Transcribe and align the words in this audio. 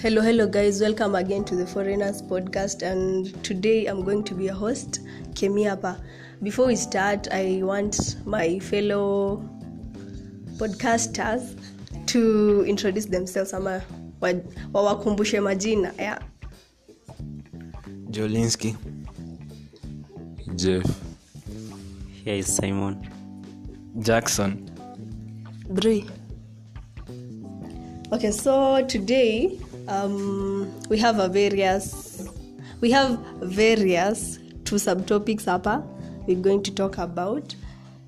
Hello, 0.00 0.22
hello, 0.22 0.46
guys. 0.46 0.80
Welcome 0.80 1.14
again 1.14 1.44
to 1.44 1.56
the 1.56 1.66
Foreigners 1.66 2.22
Podcast. 2.22 2.82
And 2.82 3.32
today 3.44 3.86
I'm 3.86 4.04
going 4.04 4.22
to 4.24 4.34
be 4.34 4.48
a 4.48 4.54
host, 4.54 5.00
Kemiapa. 5.34 6.00
Before 6.42 6.66
we 6.66 6.76
start, 6.76 7.28
I 7.32 7.60
want 7.62 8.16
my 8.24 8.58
fellow 8.60 9.42
podcasters 10.56 11.58
to 12.06 12.64
introduce 12.66 13.06
themselves 13.06 13.52
ama 13.54 13.82
wawakumbushe 14.72 15.40
majina. 15.40 15.92
Yeah. 15.98 16.18
jolinski 18.10 18.76
jeff 20.56 20.86
Here 22.24 22.36
is 22.36 22.46
Simon. 22.56 22.96
jackson 24.00 24.70
Bree. 25.70 26.06
Okay, 28.12 28.30
so 28.30 28.82
today 28.86 29.58
um, 29.88 30.72
we 30.88 30.98
have 30.98 31.18
a 31.18 31.28
various 31.28 32.28
we 32.80 32.90
have 32.90 33.18
various 33.42 34.38
two 34.64 34.76
subtopics 34.76 35.44
hapa 35.46 35.82
we're 36.26 36.40
going 36.40 36.62
to 36.62 36.70
talk 36.74 36.98
about. 36.98 37.54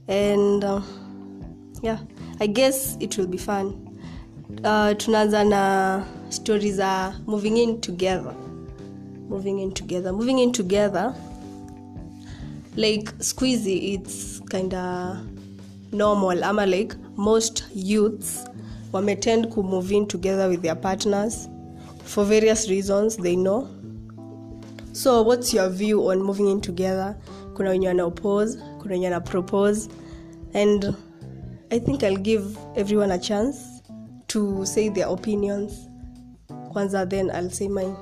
And 0.08 0.64
uh, 0.64 0.82
yeah 1.82 1.98
i 2.40 2.46
guess 2.46 2.96
it 3.00 3.16
will 3.18 3.26
be 3.26 3.38
fun. 3.38 3.86
Uh, 4.64 4.94
tunaanza 4.96 5.44
na 5.44 6.04
stories 6.28 6.76
za 6.76 7.14
moving 7.26 7.56
in 7.56 7.80
together. 7.80 8.34
Moving 9.28 9.60
in 9.60 9.72
together. 9.72 10.12
Moving 10.12 10.38
in 10.38 10.52
together 10.52 11.14
like 12.76 13.12
squeezy 13.18 13.94
it's 13.94 14.40
kinda 14.50 15.20
normal 15.92 16.44
ama 16.44 16.66
like 16.66 16.94
most 17.16 17.64
youths 17.74 18.44
wametend 18.92 19.50
ku 19.50 19.62
move 19.62 19.92
in 19.92 20.06
together 20.06 20.48
with 20.48 20.62
their 20.62 20.76
partners 20.76 21.48
for 22.04 22.24
various 22.24 22.68
reasons 22.68 23.16
they 23.16 23.36
know. 23.36 23.68
So 24.92 25.22
what's 25.22 25.54
your 25.54 25.68
view 25.68 26.10
on 26.10 26.22
moving 26.22 26.48
in 26.48 26.60
together? 26.60 27.16
Kuna 27.56 27.70
wenye 27.70 28.02
oppose 28.02 28.56
kuna 28.80 28.94
wenye 28.94 29.06
wana 29.10 29.20
propose. 29.20 29.88
And 30.54 30.96
i 31.70 31.78
think 31.78 32.02
i'll 32.02 32.16
give 32.16 32.58
everyone 32.76 33.12
a 33.12 33.18
chance 33.18 33.80
to 34.28 34.66
say 34.66 34.88
their 34.88 35.08
opinions. 35.08 35.88
Kwanza 36.72 37.08
then 37.08 37.30
i'll 37.30 37.50
say 37.50 37.68
mine. 37.68 37.96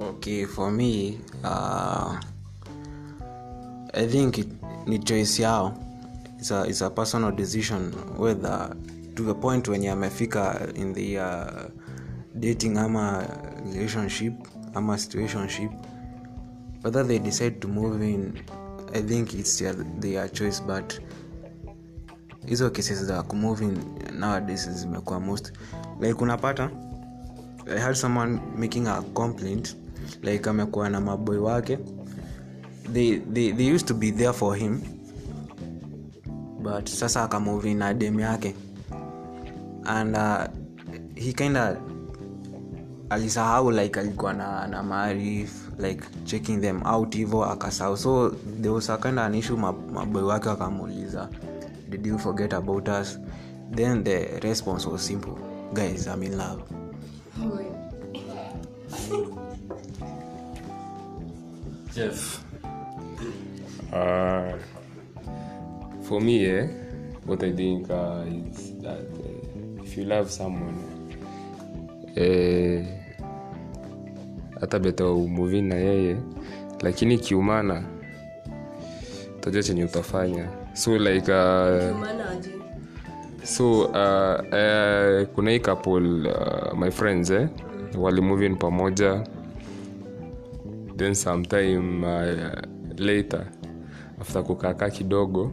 Okay 0.00 0.44
for 0.44 0.70
me 0.70 1.18
uh, 1.44 2.20
i 3.94 4.06
think 4.06 4.38
it, 4.38 4.48
ni 4.86 4.98
choice 4.98 5.42
yao. 5.42 5.74
It's 6.38 6.50
a, 6.50 6.64
it's 6.64 6.82
a 6.82 6.90
personal 6.90 7.32
decision 7.32 7.92
whether 8.18 8.76
to 9.16 9.24
the 9.24 9.34
point 9.34 9.68
wenye 9.68 9.90
amefika 9.90 10.68
in 10.74 10.94
the 10.94 11.18
uh, 11.20 11.70
dating 12.34 12.76
ama 12.78 13.24
relationship 13.72 14.34
ama 14.74 14.98
situationship 14.98 15.70
whether 16.84 17.06
they 17.06 17.18
decide 17.18 17.50
to 17.50 17.68
move 17.68 18.10
in 18.10 18.32
i 18.94 19.02
think 19.02 19.34
it's 19.34 19.58
their, 19.58 19.74
their 20.00 20.32
choice 20.32 20.62
but 20.66 21.00
hizo 22.46 22.70
cases 22.70 23.04
za 23.04 23.22
kumove 23.22 23.66
nowadays 24.18 24.70
zimekuwa 24.70 25.20
most 25.20 25.52
like 26.00 26.22
unapata 26.22 26.70
i 27.76 27.78
had 27.80 27.94
someone 27.94 28.40
making 28.58 28.86
a 28.86 29.02
complaint 29.02 29.76
like 30.22 30.50
amekuwa 30.50 30.90
na 30.90 31.00
maboy 31.00 31.38
wake 31.38 31.78
they, 32.92 33.18
they, 33.18 33.52
they 33.52 33.74
used 33.74 33.88
to 33.88 33.94
be 33.94 34.12
there 34.12 34.32
for 34.32 34.56
him 34.56 34.80
but 36.62 36.88
sasa 36.88 37.22
akamuvi 37.22 37.74
na 37.74 37.94
dem 37.94 38.20
yake 38.20 38.54
and 39.86 40.16
uh, 40.16 40.46
he 41.14 41.32
kinda 41.32 41.76
alisahau 43.10 43.70
like 43.70 44.00
alikuwa 44.00 44.32
na, 44.32 44.66
na 44.66 44.82
maarif 44.82 45.68
like 45.78 46.04
checking 46.24 46.60
them 46.60 46.82
out 46.86 47.14
hivo 47.14 47.44
akasahau. 47.44 47.96
So 47.96 48.30
there 48.60 48.72
was 48.72 48.90
a 48.90 48.96
wake 48.96 50.48
wakamuuliza 50.48 51.28
did 51.88 52.04
you 52.06 52.18
forget 52.18 52.52
about 52.52 52.88
us? 52.88 53.18
Then 53.70 54.02
the 54.04 54.40
response 54.42 54.86
was 54.86 55.02
simple 55.02 55.38
guys 55.72 56.06
i'm 56.06 56.22
in 56.22 56.38
love. 56.38 56.62
Jeff. 61.94 62.44
Uh, 63.92 64.52
for 66.02 66.20
me 66.20 66.44
eh, 66.44 66.68
what 67.24 67.42
i 67.42 67.52
think 67.52 67.88
uh, 67.90 68.22
is 68.26 68.74
that 68.82 69.15
if 69.96 70.00
you 70.02 70.08
love 70.08 70.30
someone 70.30 70.76
eh, 72.16 72.84
hata 74.60 74.78
beta 74.78 75.04
umuvi 75.06 75.62
na 75.62 75.74
yeye 75.74 76.16
lakini 76.80 77.18
kiumana 77.18 77.84
utajua 79.38 79.62
chenye 79.62 79.84
utafanya. 79.84 80.48
So 80.74 80.98
like 80.98 81.32
uh, 81.32 81.96
so 83.42 83.80
uh, 83.80 84.40
uh, 84.40 85.26
kuna 85.34 85.50
hii 85.50 85.60
couple 85.60 86.28
uh, 86.28 86.78
my 86.78 86.90
friends 86.90 87.30
eh, 87.30 87.48
walimuvin 87.98 88.56
pamoja 88.56 89.24
then 90.96 91.14
sometime 91.14 92.06
uh, 92.06 92.60
later 92.98 93.46
after 94.20 94.42
kukaakaa 94.44 94.90
kidogo 94.90 95.52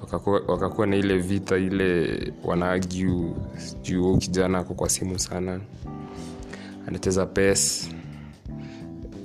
wakakuwa, 0.00 0.40
wakakuwa 0.48 0.86
na 0.86 0.96
ile 0.96 1.18
vita 1.18 1.56
ile 1.56 2.18
wanaagiu 2.44 3.36
sijuu 3.56 4.02
huu 4.04 4.16
kijana 4.18 4.58
ako 4.58 4.74
kwa 4.74 4.88
simu 4.88 5.18
sana 5.18 5.60
anacheza 6.88 7.26
pes. 7.26 7.90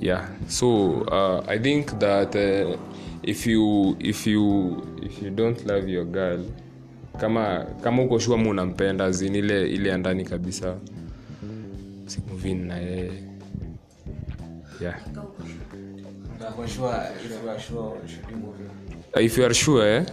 Yeah 0.02 0.30
so 0.47 0.90
uh, 0.91 1.50
i 1.50 1.59
think 1.59 1.85
that 2.00 2.35
uh, 2.35 2.75
if 3.24 3.47
you 3.47 3.96
if 4.00 4.28
you 4.28 4.75
if 5.03 5.22
you 5.24 5.30
don't 5.30 5.66
love 5.66 5.91
your 5.91 6.06
girl 6.06 6.46
kama 7.19 7.66
kama 7.84 8.03
uko 8.03 8.19
shua 8.19 8.38
mu 8.38 8.50
unampenda 8.50 9.12
zini 9.12 9.38
ile 9.40 9.69
ile 9.69 9.90
ya 9.90 9.97
ndani 9.97 10.24
kabisa 10.25 10.75
simuvini 12.06 12.64
na 12.64 12.78
yeye. 12.78 13.12
Yeah. 14.81 15.00
If 19.22 19.38
you 19.38 19.46
are 19.46 19.53
sure 19.53 19.96
eh? 19.96 20.06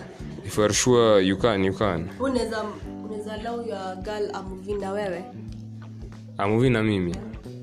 If 0.52 0.58
you 0.58 0.64
are 0.64 0.72
sure 0.74 1.20
you 1.20 1.36
can 1.36 1.64
you 1.64 1.72
can. 1.72 2.10
Unaweza 2.20 2.64
unaweza 3.04 3.32
allow 3.32 3.66
your 3.66 3.96
girl 4.02 4.30
amuvi 4.32 4.74
na 4.74 4.92
wewe? 4.92 5.24
Amuvi 6.38 6.70
na 6.70 6.82
mimi? 6.82 7.14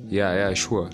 Yeah 0.09 0.35
yeah 0.35 0.55
sure. 0.55 0.89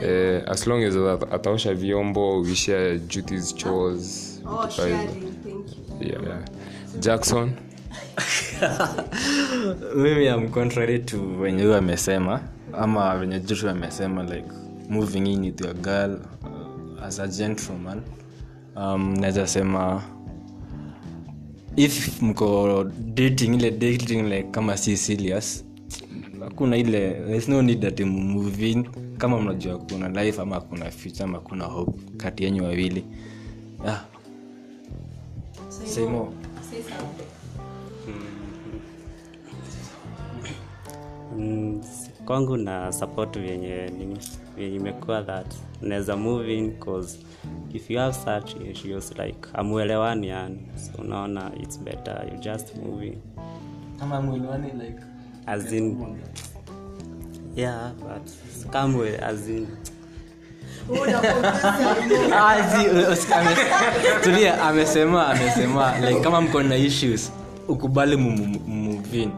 Yeah, 0.00 0.10
eh, 0.10 0.42
as 0.46 0.66
long 0.66 0.84
as 0.84 0.94
ataosha 1.30 1.74
vyombo 1.74 2.40
we 2.42 2.54
share 2.54 2.98
duties 2.98 3.54
chores 3.54 4.40
Oh, 4.46 4.68
sharing, 4.70 5.08
thank 5.08 5.46
you. 5.46 5.64
yeah, 6.00 6.22
yeah. 6.22 6.44
jackson? 7.00 7.52
Mimi 9.96 10.28
am 10.28 10.48
contrary 10.50 10.98
to 10.98 11.16
venye 11.16 11.62
huyo 11.62 11.76
amesema 11.76 12.40
ama 12.72 13.18
venye 13.18 13.40
jutu 13.40 13.68
amesema 13.68 14.22
like 14.22 14.48
moving 14.88 15.26
in 15.32 15.40
with 15.40 15.60
your 15.60 15.74
girl 15.74 16.18
uh, 16.42 17.04
as 17.04 17.20
a 17.20 17.26
gentleman. 17.26 18.02
Um, 18.76 19.14
naweza 19.20 19.46
sema 19.46 20.02
if 21.78 22.22
mko 22.22 22.84
dating 23.14 23.54
ile 23.54 23.70
dating 23.70 24.22
like 24.22 24.48
kama 24.50 24.76
si 24.76 24.96
serious 24.96 25.64
hakuna 26.40 26.76
ile 26.76 27.10
there's 27.10 27.48
no 27.48 27.62
need 27.62 27.80
that 27.80 28.00
moving 28.00 28.84
kama 29.18 29.40
mnajua 29.40 29.78
kuna 29.78 30.08
life 30.24 30.40
ama 30.42 30.60
kuna 30.60 30.90
future 30.90 31.24
ama 31.24 31.40
kuna 31.40 31.64
hope 31.64 32.00
kati 32.16 32.44
yenyu 32.44 32.64
wawili 32.64 33.04
yeah. 33.84 34.04
More. 36.10 36.30
Say 36.70 36.82
something. 36.82 37.28
Mm, 41.36 41.82
kwangu 42.28 42.56
na 42.56 42.92
support 42.92 43.38
vyenye 43.38 43.90
vyenye 44.56 44.76
imekuwa 44.76 45.22
that. 45.22 45.54
Naweza 45.82 46.16
move 46.16 46.54
in 46.58 46.72
cause 46.78 47.18
if 47.72 47.90
you 47.90 47.98
have 47.98 48.12
such 48.14 48.56
issues 48.70 49.12
like 49.18 49.38
amuelewani 49.54 50.28
yani. 50.28 50.58
So 50.76 51.02
unaona 51.02 51.52
it's 51.62 51.78
better 51.80 52.24
you 52.32 52.38
just 52.40 52.76
move 52.76 53.06
in. 53.06 53.18
As 55.46 55.72
in 55.72 56.16
yeah 57.56 57.92
but 57.94 58.30
kamwe 58.70 59.18
as 59.18 59.48
in. 59.48 59.66
Ah, 62.32 62.56
tulia 64.24 64.62
amesema 64.62 65.26
amesema 65.28 65.98
like 65.98 66.20
kama 66.20 66.40
mko 66.40 66.62
na 66.62 66.76
issues 66.76 67.32
ukubali 67.68 68.16
mumuvin 68.16 69.30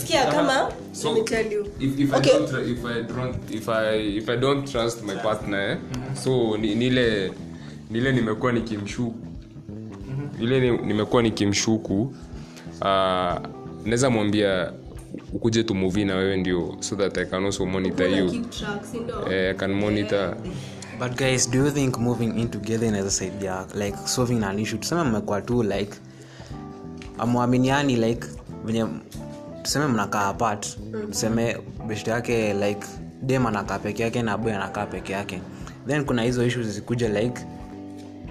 Sikia 0.00 0.26
kama 0.26 0.72
So- 0.92 1.08
let 1.08 1.18
me 1.18 1.24
tell 1.24 1.52
you. 1.52 1.66
if, 1.80 1.98
if, 1.98 2.14
Okay. 2.14 2.32
I 2.32 2.38
don't, 2.38 2.68
if, 2.70 2.84
I 2.84 3.02
don't, 3.02 3.50
if, 3.54 3.68
I, 3.68 4.16
if 4.16 4.28
i 4.28 4.36
don't 4.36 4.72
trust 4.72 5.02
my 5.02 5.14
partner 5.14 5.70
eh? 5.70 5.76
so 6.24 6.56
ni, 6.56 6.74
ni 6.74 6.90
nile 7.90 8.12
nimekuwa 8.12 8.52
nikimshuku. 8.52 9.14
Ile 10.40 10.60
nimekuwa 10.70 11.22
nikimshuku 11.22 12.14
uh, 12.80 13.38
naweza 13.84 14.10
mwambia 14.10 14.72
ukuje 15.32 15.62
tumuvi 15.64 16.04
na 16.04 16.14
wewe 16.16 16.36
ndio 16.36 16.76
so 16.80 16.96
that 16.96 17.18
i 17.18 17.24
can 17.26 17.44
also 17.44 17.66
monitor 17.66 18.08
you. 18.10 18.30
eh, 19.32 19.50
I 19.50 19.54
can 19.54 19.72
monitor 19.72 20.36
but 21.02 21.16
guys 21.16 21.46
do 21.46 21.64
you 21.64 21.70
think 21.70 21.98
moving 21.98 22.38
in 22.38 22.48
together 22.48 22.86
inaweza 22.88 23.10
saidia 23.10 23.66
like 23.74 23.96
solving 24.06 24.44
an 24.44 24.58
issue? 24.58 24.78
Tuseme 24.78 25.02
mmekuwa 25.02 25.40
tu 25.40 25.62
like 25.62 25.92
amwaminiani 27.18 27.96
like 27.96 28.26
venye 28.64 28.86
tuseme 29.62 29.86
mnakaa 29.86 30.26
apart. 30.26 30.78
Tuseme 31.10 31.56
best 31.88 32.08
yake 32.08 32.54
like 32.54 32.86
dem 33.22 33.46
anakaa 33.46 33.78
peke 33.78 34.02
yake 34.02 34.22
na 34.22 34.38
boy 34.38 34.54
anakaa 34.54 34.86
peke 34.86 35.12
yake. 35.12 35.40
Then 35.86 36.04
kuna 36.04 36.22
hizo 36.22 36.46
issues 36.46 36.66
zikuja 36.66 37.08
like 37.08 37.46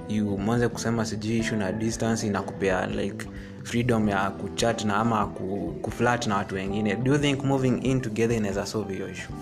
you 0.10 0.38
mwanze 0.38 0.68
kusema 0.68 1.06
sijui 1.06 1.38
issue 1.40 1.58
na 1.58 1.72
distance 1.72 2.28
inakupea 2.28 2.88
like 2.88 3.26
freedom 3.64 4.10
ya 4.10 4.30
kuchat 4.30 4.86
na 4.86 4.96
ama 4.98 5.28
ku, 5.28 5.76
kuflat 5.82 6.28
na 6.28 6.36
watu 6.38 6.56
wengine. 6.56 6.96
Do 6.96 7.12
you 7.12 7.18
think 7.18 7.44
moving 7.44 7.78
in 7.84 8.02
together 8.02 8.38
inaweza 8.38 8.66
solve 8.66 8.94
hiyo 8.94 9.10
issue 9.10 9.36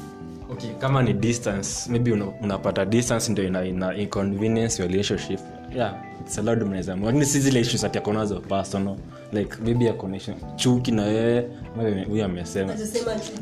okay 0.52 0.70
kama 0.80 1.04
ni 1.04 1.14
distance 1.14 1.90
maybe 1.92 2.12
una, 2.12 2.26
unapata 2.42 2.86
distance 2.86 3.32
ndio 3.32 3.44
ina, 3.48 3.66
ina 3.66 3.96
inconvenience 3.98 4.82
your 4.82 4.92
relationship. 4.92 5.40
Yeah 5.76 6.04
it's 6.22 6.40
allowed 6.40 6.64
mnaweza 6.64 6.96
lakini 6.96 7.26
si 7.26 7.40
zile 7.40 7.60
issues 7.60 7.84
ati 7.84 7.98
akonazo 7.98 8.40
personal. 8.40 8.96
Like 9.34 9.56
maybe 9.64 9.90
akonation 9.90 10.36
chuki 10.56 10.92
na 10.92 11.04
wewe 11.04 11.46
wewe 11.80 12.04
huyu 12.04 12.24
amesema. 12.26 12.76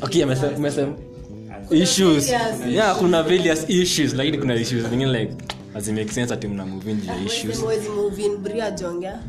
Okay 0.02 0.22
amesema 0.22 0.56
amesema 0.56 0.92
issues. 1.70 2.30
Yeah 2.68 2.96
kuna 2.98 3.22
various 3.22 3.68
issues 3.70 4.14
lakini 4.14 4.38
kuna 4.38 4.54
issues 4.54 4.88
zingine 4.90 5.20
like 5.20 5.34
hazimake 5.74 6.08
sense 6.12 6.34
ati 6.34 6.48
mna 6.48 6.66
move 6.66 6.94
nje 6.94 7.08
ya 7.08 7.16
issues. 7.24 7.62
move 7.96 8.22
in, 8.24 8.36
Bria 8.36 8.70
jongea. 8.70 9.20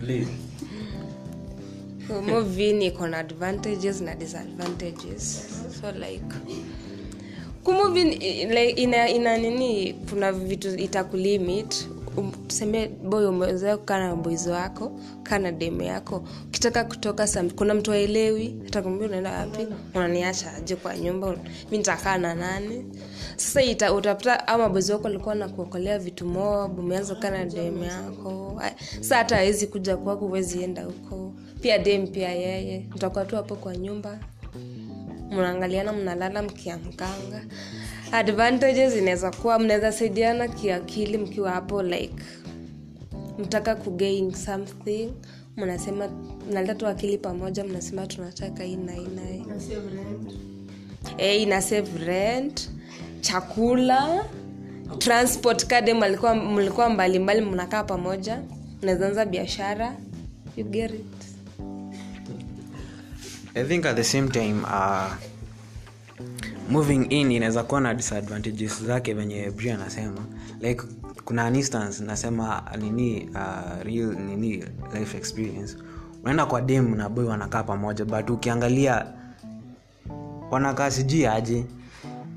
movin 2.27 2.81
iko 2.81 3.07
na 3.07 3.17
advantages 3.17 4.01
na 4.01 4.15
disadvantages. 4.15 5.45
So 5.81 5.91
like 5.91 6.23
kumovin 7.69 8.09
like, 8.49 8.69
ina, 8.81 9.09
ina 9.09 9.37
nini 9.37 9.93
kuna 10.09 10.31
vitu 10.31 10.75
itakulimit. 10.75 11.87
Um, 12.17 12.31
tuseme 12.47 12.87
boy 12.87 13.25
umeweza 13.25 13.77
kukaa 13.77 13.99
na 13.99 14.15
boys 14.15 14.47
wako 14.47 14.91
kaa 15.23 15.39
na 15.39 15.51
demu 15.51 15.81
yako. 15.81 16.23
Ukitaka 16.47 16.83
kutoka 16.83 17.27
sam 17.27 17.49
kuna 17.49 17.73
mtu 17.73 17.91
aelewi 17.91 18.55
atakwambia 18.67 19.07
unaenda 19.07 19.31
wapi 19.39 19.67
unaniacha 19.95 20.53
aje 20.53 20.75
kwa 20.75 20.97
nyumba 20.97 21.35
mi 21.71 21.77
nitakaa 21.77 22.17
na 22.17 22.35
nani. 22.35 22.85
Sasa 23.35 23.61
ita, 23.61 23.93
utapata 23.93 24.47
ama 24.47 24.69
bozi 24.69 24.91
wako 24.91 25.07
alikuwa 25.07 25.35
na 25.35 25.49
kuokolea 25.49 25.99
vitu 25.99 26.25
mob 26.25 26.79
umeanza 26.79 27.15
kukaa 27.15 27.29
na 27.29 27.45
demu 27.45 27.83
yako. 27.83 28.61
Sa 29.01 29.17
hata 29.17 29.37
awezi 29.37 29.67
kuja 29.67 29.97
kwako 29.97 30.25
huwezi 30.27 30.67
huko. 30.67 31.33
Pia 31.61 31.77
dem 31.77 32.07
pia 32.07 32.29
yeye. 32.29 32.85
Mtakuwa 32.95 33.25
tu 33.25 33.35
hapo 33.35 33.55
kwa 33.55 33.75
nyumba 33.77 34.19
mnaangaliana 35.31 35.93
mnalala 35.93 36.41
mkiamkanga. 36.43 37.41
Advantages 38.11 38.95
inaweza 38.95 39.31
kuwa 39.31 39.59
mnaweza 39.59 39.91
saidiana 39.91 40.47
kiakili 40.47 41.17
mkiwa 41.17 41.51
hapo 41.51 41.83
like 41.83 42.23
mtaka 43.39 43.75
kugain 43.75 44.33
something 44.33 45.09
mnasema 45.57 46.07
mnaleta 46.49 46.75
tu 46.75 46.87
akili 46.87 47.17
pamoja 47.17 47.63
mnasema 47.63 48.07
tunataka 48.07 48.63
hii 48.63 48.75
na 48.75 48.91
hii 48.91 49.07
na 49.15 49.21
e, 51.17 51.37
ina 51.37 51.61
save 51.61 52.05
rent 52.05 52.69
chakula 53.21 54.25
transport 54.97 55.65
kade 55.67 55.93
mlikuwa 55.93 56.35
mlikuwa 56.35 56.89
mbalimbali 56.89 57.41
mnakaa 57.41 57.83
pamoja 57.83 58.41
mnawezaanza 58.81 59.25
biashara. 59.25 59.95
You 60.57 60.65
get 60.65 60.91
it 60.91 61.05
i 63.55 63.63
think 63.63 63.85
at 63.85 63.95
the 63.95 64.03
same 64.03 64.27
time 64.29 64.63
uh, 64.63 65.11
moving 66.69 67.05
in 67.09 67.31
inaweza 67.31 67.63
kuwa 67.63 67.81
na 67.81 67.93
disadvantages 67.93 68.83
zake 68.83 69.13
venye 69.13 69.51
bri 69.51 69.71
anasema. 69.71 70.21
Like 70.61 70.83
kuna 71.25 71.45
an 71.45 71.55
instance 71.55 72.03
nasema 72.03 72.63
nini 72.79 73.29
uh, 73.35 73.83
real 73.83 74.15
nini 74.15 74.63
life 74.93 75.17
experience. 75.17 75.77
Unaenda 76.23 76.45
kwa 76.45 76.61
dem 76.61 76.95
na 76.95 77.09
boy 77.09 77.25
wanakaa 77.25 77.63
pamoja 77.63 78.05
but 78.05 78.29
ukiangalia 78.29 79.05
wanakaa 80.51 80.91
sijui 80.91 81.25
aje. 81.27 81.65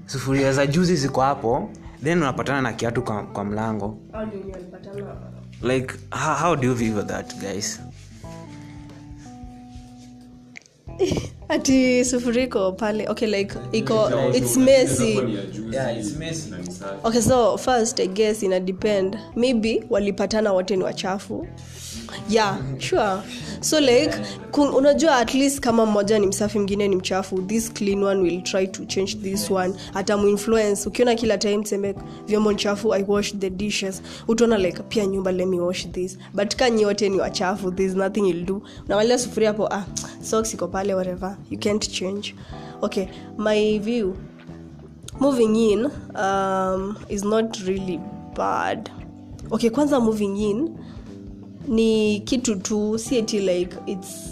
Sufuria 0.07 0.53
za 0.53 0.67
juzi 0.67 0.97
ziko 0.97 1.21
hapo 1.21 1.71
then 2.05 2.19
unapatana 2.19 2.63
na 2.63 2.73
kiatu 2.73 3.03
kwa, 3.03 3.23
kwa 3.23 3.45
mlango. 3.45 3.99
Like 5.63 5.95
how, 6.11 6.35
how 6.35 6.57
do 6.57 6.69
you 6.69 6.75
view 6.75 7.03
that 7.03 7.37
guys 7.41 7.81
ati 11.49 12.05
sufuriko 12.05 12.73
pale 12.73 13.09
okay 13.09 13.29
like 13.29 13.55
iko 13.73 14.11
it's 14.35 14.57
messy. 14.57 15.19
okay 17.05 17.21
so 17.21 17.57
first 17.59 18.01
i 18.01 18.07
guess 18.07 18.43
ina 18.43 18.61
depend. 18.61 19.19
Maybe 19.37 19.85
walipatana 19.91 20.53
wote 20.53 20.77
ni 20.77 20.85
wachafu 20.85 21.47
yeah 22.29 22.59
sure. 22.79 23.23
So 23.61 23.81
like 23.81 24.15
unajua 24.77 25.17
at 25.17 25.35
least 25.35 25.61
kama 25.61 25.87
mmoja 25.87 26.19
ni 26.19 26.27
msafi 26.27 26.59
mwingine 26.59 26.89
ni 26.89 26.97
mchafu 26.97 27.43
this 27.43 27.73
clean 27.73 28.03
one 28.03 28.21
will 28.23 28.43
try 28.43 28.67
to 28.67 28.85
change 28.85 29.15
this 29.15 29.51
one. 29.51 29.75
Atamuinfluence 29.95 30.89
ukiona 30.89 31.15
kila 31.15 31.39
time 31.39 31.65
seme 31.65 31.95
vyombo 32.27 32.53
nchafu 32.53 32.95
i 32.95 33.05
wash 33.09 33.35
the 33.39 33.51
dishes. 33.51 34.03
Utaona 34.29 34.59
like 34.59 34.83
pia 34.83 35.07
nyumba 35.07 35.33
let 35.33 35.49
me 35.49 35.61
wash 35.61 35.89
this. 35.89 36.19
But 36.35 36.57
ka 36.57 36.71
nyi 36.71 36.85
ni 37.09 37.21
wachafu 37.21 37.71
thereis 37.71 37.95
nothing 37.95 38.29
you'll 38.29 38.45
do. 38.45 38.63
Unamalia 38.87 39.19
sufuria 39.19 39.49
hapo 39.49 39.69
ah 39.75 39.85
socks 40.23 40.55
iko 40.55 40.69
pale 40.69 40.95
whatever. 40.95 41.37
You 41.51 41.59
can't 41.59 41.91
change. 41.91 42.35
Okay 42.83 43.09
my 43.39 43.79
view. 43.79 44.17
Moving 45.21 45.57
in 45.57 45.91
um, 46.15 46.97
is 47.09 47.25
not 47.25 47.57
really 47.67 48.01
bad. 48.37 48.91
Okay 49.51 49.71
kwanza 49.71 50.01
moving 50.01 50.37
in 50.37 50.71
ni 51.69 52.21
kitu 52.21 52.57
tu 52.57 52.99
si 52.99 53.17
eti 53.19 53.41
like 53.41 53.77
its 53.87 54.29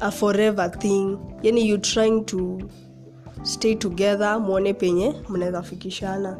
a 0.00 0.10
forever 0.10 0.70
thing. 0.78 1.18
Yani 1.42 1.68
you 1.68 1.78
trying 1.78 2.24
to 2.24 2.58
stay 3.42 3.74
together 3.74 4.40
mwone 4.40 4.74
penye 4.74 5.14
mnaweza 5.28 5.62
fikishana. 5.62 6.36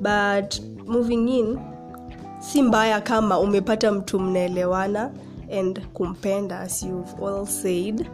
But 0.00 0.60
moving 0.86 1.28
in 1.28 1.58
si 2.40 2.62
mbaya 2.62 3.00
kama 3.00 3.38
umepata 3.40 3.92
mtu 3.92 4.20
mnaelewana 4.20 5.10
and 5.60 5.80
kumpenda 5.92 6.60
as 6.60 6.82
you've 6.82 7.24
all 7.26 7.46
said. 7.46 8.06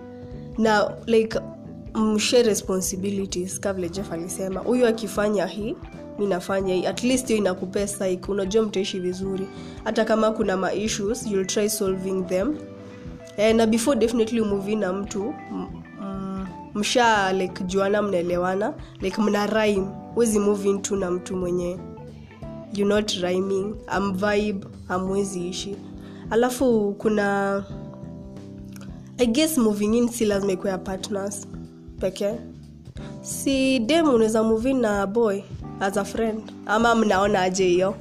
Na 0.59 0.91
like 1.07 1.39
mshare 1.95 2.43
responsibilities 2.43 3.61
kavile 3.61 3.89
jeff 3.89 4.13
alisema. 4.13 4.61
Huyu 4.61 4.87
akifanya 4.87 5.47
hii 5.47 5.77
mi 6.23 6.29
nafanya 6.29 6.75
hii. 6.75 6.87
At 6.87 7.03
least 7.05 7.27
hiyo 7.27 7.39
inakupea 7.39 7.87
psyche 7.87 8.33
unajua 8.33 8.63
mtaishi 8.63 9.01
vizuri. 9.01 9.49
Hata 9.85 10.05
kama 10.05 10.31
kuna 10.31 10.57
ma 10.57 10.73
issues 10.73 11.27
you'll 11.27 11.47
try 11.47 11.69
solving 11.69 12.23
them. 12.23 12.57
Eh, 13.37 13.55
na 13.57 13.67
before 13.67 13.99
definitely 14.01 14.41
umuvi 14.41 14.77
na 14.77 14.93
mtu 14.93 15.35
m- 15.53 15.67
m- 16.03 16.47
msha 16.75 17.33
like 17.33 17.65
juana 17.65 18.03
mnaelewana. 18.03 18.75
Like 19.01 19.21
mna 19.21 19.47
rhyme. 19.47 19.87
Wezi 20.17 20.39
move 20.39 20.69
into 20.69 20.97
na 20.97 21.11
mtu 21.11 21.37
mwenye 21.37 21.79
you 22.75 22.87
not 22.87 23.11
rhyming. 23.13 23.75
Am 23.87 24.13
vibe 24.13 24.67
amwezi 24.89 25.49
ishi. 25.49 25.77
Alafu 26.31 26.95
kuna 26.99 27.65
i 29.19 29.27
guess 29.27 29.59
moving 29.59 29.95
in 29.99 30.09
si 30.09 30.25
lazima 30.25 30.53
ikuwa 30.53 30.79
partners. 30.79 31.47
Pekee. 32.01 32.35
Si 33.23 33.79
dem 33.79 34.09
unaweza 34.09 34.43
movin 34.43 34.81
na 34.81 35.07
boy 35.07 35.41
as 35.83 35.97
a 35.97 36.05
friend. 36.05 36.53
Ama 36.67 36.95
mnaona 36.95 37.43
aje 37.43 37.65
hiyo? 37.69 37.95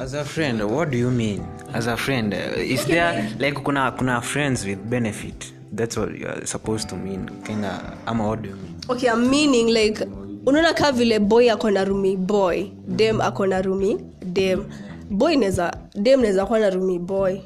As 0.00 0.14
a 0.14 0.24
friend 0.24 0.62
what 0.62 0.90
do 0.90 0.98
you 0.98 1.10
mean? 1.10 1.40
As 1.74 1.86
a 1.86 1.96
friend 1.96 2.34
uh, 2.34 2.72
is 2.72 2.86
there 2.86 3.28
like 3.38 3.60
kuna 3.64 3.92
kuna 3.92 4.20
friends 4.20 4.64
with 4.64 4.78
benefit? 4.78 5.52
That's 5.72 5.96
what 5.96 6.18
you're 6.18 6.46
supposed 6.46 6.88
to 6.88 6.96
mean 6.96 7.30
kinda 7.44 7.96
ama 8.06 8.28
what 8.28 8.42
do 8.42 8.48
you 8.48 8.56
mean? 8.56 8.74
Okay 8.88 9.08
I'm 9.08 9.30
meaning 9.30 9.68
like 9.74 10.00
unaona 10.46 10.72
kaa 10.74 10.92
vile 10.92 11.18
boy 11.18 11.50
ako 11.52 11.70
na 11.70 11.84
rumi 11.84 12.16
boy. 12.16 12.70
Dem 12.96 13.20
ako 13.20 13.46
na 13.46 13.62
rumi 13.62 13.96
dem. 14.32 14.64
Boy 15.10 15.36
neza 15.36 15.72
dem 15.94 16.20
naweza 16.20 16.46
kuwa 16.46 16.58
na 16.60 16.70
rumi 16.70 16.98
boy 16.98 17.40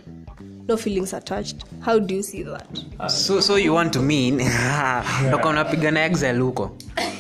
no 0.68 0.76
feelings 0.76 1.12
attached. 1.14 1.56
How 1.80 1.98
do 1.98 2.14
you 2.14 2.22
see 2.22 2.42
that? 2.44 2.66
So 3.10 3.40
so 3.40 3.56
you 3.56 3.74
want 3.74 3.92
to 3.92 4.02
mean 4.02 4.38
yeah. 4.40 5.40
unapigana 5.44 6.04
exile 6.04 6.38
huko? 6.38 6.70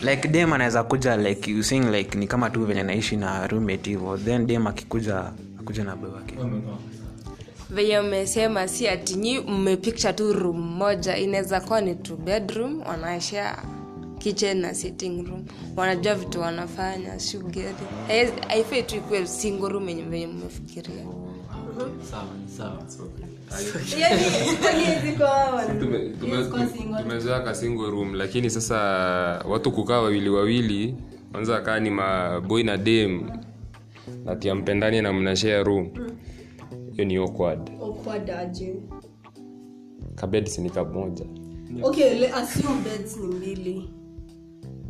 Like 0.02 0.28
dem 0.28 0.52
anaweza 0.52 0.82
kuja 0.84 1.16
like 1.16 1.50
you 1.50 1.62
saying 1.62 1.90
like 1.90 2.18
ni 2.18 2.26
kama 2.26 2.50
tu 2.50 2.64
venye 2.66 2.82
naishi 2.82 3.16
na 3.16 3.46
roommate 3.46 3.90
hivo 3.90 4.16
then 4.18 4.46
dem 4.46 4.66
akikuja 4.66 5.32
akuja 5.60 5.84
na 5.84 5.96
boy 5.96 6.10
wake 6.10 6.34
venye 7.70 7.98
umesema 7.98 8.68
si 8.68 8.88
ati 8.88 9.16
mmepikcha 9.16 9.52
mmepicture 9.52 10.12
tu 10.12 10.32
room 10.32 10.60
moja. 10.76 11.16
Inaweza 11.16 11.60
kuwa 11.60 11.80
ni 11.80 11.94
two 11.94 12.16
bedroom 12.16 12.80
wanaishia 12.86 13.58
kitchen 14.18 14.60
na 14.60 14.74
sitting 14.74 15.22
room. 15.26 15.44
Wanajua 15.76 16.14
vitu 16.14 16.40
wanafanya 16.40 17.20
shugeri 17.20 17.74
haifai 18.48 18.82
tu 18.82 18.96
ikuwe 18.96 19.26
single 19.26 19.68
room 19.68 19.86
venye 20.10 20.26
mmefikiria. 20.26 21.04
Tume- 21.74 21.84
tume- 21.84 23.33
tumezoea 27.02 27.40
kasingo 27.40 27.90
room 27.90 28.14
lakini 28.14 28.50
sasa 28.50 28.76
watu 29.48 29.72
kukaa 29.72 30.00
wawili 30.00 30.28
wawili 30.30 30.94
kwanza 31.32 31.60
kaa 31.60 31.80
ni 31.80 31.90
maboy 31.90 32.62
na 32.62 32.76
dem 32.76 33.30
natia 34.24 34.54
mpendani 34.54 35.02
na 35.02 35.12
mnashea 35.12 35.62
room. 35.62 35.88
Hiyo 36.92 37.04
ni 37.04 37.16
awkward. 37.16 37.70
Awkward 37.82 38.30
aje. 38.30 38.74
kabed 40.14 40.46
si 40.46 40.60
ni 40.60 40.70
kamoja 40.70 41.24
okay 41.82 42.14
le- 42.18 42.32
assume 42.32 42.80
beds 42.84 43.16
ni 43.16 43.26
mbili. 43.26 43.90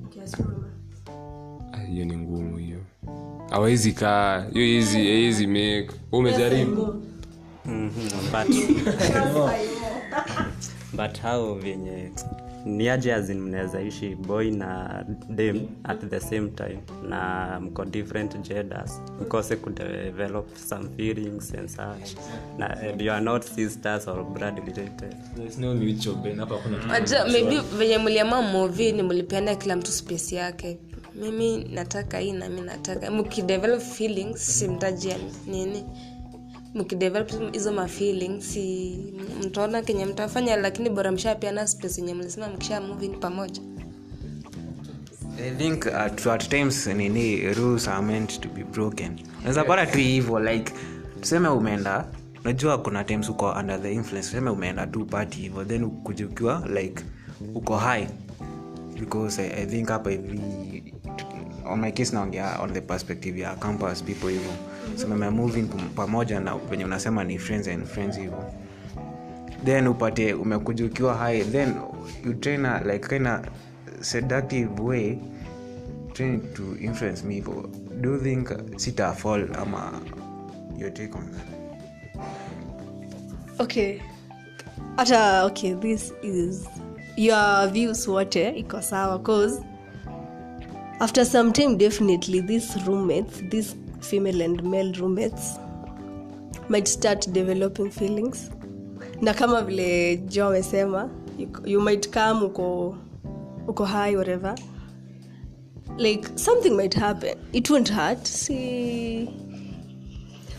Okay, 0.06 0.22
assume. 0.22 0.48
Ah, 1.72 1.80
hiyo 1.80 2.04
ni 2.04 2.16
ngumu 2.16 2.56
hiyo. 2.58 2.78
Awezi 3.50 3.92
kaa. 3.92 4.46
Hiyo 4.52 4.64
hizi 4.66 4.98
hizi 5.02 5.46
make. 5.46 5.88
Wewe 6.12 6.32
Mhm, 7.66 8.10
but 8.32 8.46
but 10.96 11.18
how 11.18 11.54
venye 11.54 12.10
ni 12.64 12.88
aje 12.88 13.14
azin 13.14 13.40
mnawezaishi 13.40 14.14
boy 14.14 14.50
na 14.50 15.04
dem 15.28 15.60
at 15.84 16.10
the 16.10 16.20
same 16.20 16.48
time 16.48 16.78
na 17.08 17.60
mko 17.60 17.84
different 17.84 18.48
genders. 18.48 19.00
Mkose 19.20 19.56
kudevelop 19.56 20.56
some 20.56 20.88
feelings 20.96 21.54
and 21.54 21.68
such. 21.68 22.16
Na 22.58 22.66
and 22.66 23.00
you 23.00 23.12
are 23.12 23.24
not 23.24 23.44
sisters 23.44 24.08
or 24.08 24.24
blood 24.24 24.58
related. 24.58 25.14
No 25.58 25.74
maybe 27.32 27.60
venye 27.78 27.98
mliamua 27.98 28.42
movi 28.42 28.92
ni 28.92 29.02
mlipeana 29.02 29.54
kila 29.54 29.76
mtu 29.76 29.92
space 29.92 30.32
yake. 30.32 30.78
Mimi 31.14 31.64
nataka 31.64 32.18
hii 32.18 32.32
nami 32.32 32.60
nataka. 32.60 33.10
Mkidevelop 33.10 33.80
feelings 33.80 34.58
simtajia 34.58 35.16
nini 35.46 35.84
mkidevelop 36.74 37.52
hizo 37.52 37.72
mafeelings 37.72 38.52
si 38.52 38.96
mtaona 39.46 39.82
kenye 39.82 40.06
mtafanya 40.06 40.56
lakini 40.56 40.90
bora 40.90 41.12
mshapeana 41.12 41.66
space 41.66 41.98
yenye 42.00 42.14
mlisema 42.14 42.48
mkisha 42.48 42.80
move 42.80 43.08
pamoja. 43.08 43.62
I 45.38 45.50
think 45.50 45.86
at, 45.86 46.26
at 46.26 46.48
times 46.48 46.86
nini 46.86 47.54
rules 47.54 47.88
are 47.88 48.06
meant 48.06 48.40
to 48.40 48.48
be 48.48 48.64
broken. 48.64 49.20
Unaweza 49.38 49.64
pata 49.64 49.86
tu 49.86 49.98
hivyo 49.98 50.40
like 50.40 50.72
tuseme 51.20 51.48
umeenda 51.48 52.06
najua 52.44 52.78
kuna 52.78 53.04
times 53.04 53.28
uko 53.28 53.50
under 53.52 53.82
the 53.82 53.92
influence 53.92 54.28
tuseme 54.28 54.50
umeenda 54.50 54.86
tu 54.86 55.06
party 55.06 55.38
hivyo 55.40 55.64
then 55.64 55.84
ukuja 55.84 56.60
like 56.74 57.04
uko 57.54 57.76
high. 57.76 58.06
Because 59.00 59.42
I, 59.42 59.62
i 59.62 59.66
think 59.66 59.88
hapa 59.88 60.10
hivi 60.10 60.40
on 61.66 61.80
my 61.80 61.92
case 61.92 62.12
naongea 62.14 62.58
on 62.62 62.72
the 62.72 62.80
perspective 62.80 63.40
ya 63.40 63.54
campus 63.54 64.02
people 64.02 64.28
hivyo 64.30 64.52
moving 65.32 65.62
pam- 65.68 65.88
pamoja 65.96 66.40
na 66.40 66.56
venye 66.56 66.84
unasema 66.84 67.24
ni 67.24 67.38
friends 67.38 67.68
and 67.68 67.86
friends 67.86 68.16
hivyo. 68.16 68.44
Then 69.64 69.86
upate 69.88 70.34
umekuja 70.34 70.84
ukiwa 70.84 71.14
high 71.14 71.44
then 71.44 71.74
you 72.24 72.34
train 72.34 72.64
a, 72.66 72.80
like 72.92 73.08
kind 73.08 73.26
of 73.26 73.40
seductive 74.00 74.82
way 74.82 75.18
train 76.12 76.40
to 76.54 76.62
influence 76.80 77.26
me 77.26 77.34
hivyo. 77.34 77.70
Do 78.00 78.10
you 78.12 78.18
think 78.20 78.48
sita 78.76 79.12
fall 79.12 79.48
ama 79.62 80.00
your 80.78 80.94
take 80.94 81.14
on 81.18 81.30
that 81.30 81.46
okay. 83.60 84.00
Hata 84.96 85.44
okay 85.44 85.74
this 85.74 86.12
is 86.22 86.66
your 87.16 87.68
views 87.72 88.08
wote 88.08 88.50
iko 88.56 88.82
sawa 88.82 89.18
cause 89.18 89.60
after 91.00 91.24
some 91.24 91.52
time 91.52 91.76
definitely 91.76 92.40
these 92.42 92.76
roommates 92.86 93.42
these 93.50 93.76
female 94.10 94.42
and 94.44 94.62
male 94.62 94.92
roommates. 94.92 95.58
Might 96.68 96.88
start 96.88 97.28
developing 97.32 97.90
feelings. 97.90 98.50
Na 99.20 99.34
kama 99.34 99.62
vile 99.62 100.16
jo 100.16 100.46
amesema 100.46 101.08
you, 101.38 101.48
you 101.64 101.80
might 101.80 102.10
come 102.12 102.44
uko 102.46 102.96
uko 103.68 103.84
high 103.84 104.16
whatever. 104.16 104.54
Like 105.98 106.28
something 106.38 106.70
might 106.76 106.94
happen. 106.94 107.38
It 107.52 107.70
won't 107.70 107.88
hurt. 107.88 108.26
See 108.26 109.28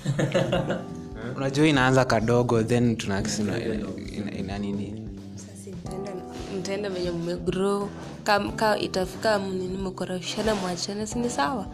unajua 1.35 1.67
inaanza 1.67 2.05
kadogo 2.05 2.63
then 2.63 2.95
tunakisi 2.95 3.41
ina, 3.41 3.57
ina, 4.17 4.31
ina 4.37 4.57
nini? 4.57 5.09
Sasa 5.35 5.69
mtaenda- 5.71 6.59
mtaenda 6.59 6.89
venye 6.89 7.11
mmegrow 7.11 7.87
ka, 8.23 8.39
ka 8.39 8.77
itafika 8.79 9.37
nini 9.37 9.77
mkorofishana 9.77 10.55
mwachane 10.55 11.07
sini 11.07 11.29
sawa 11.29 11.65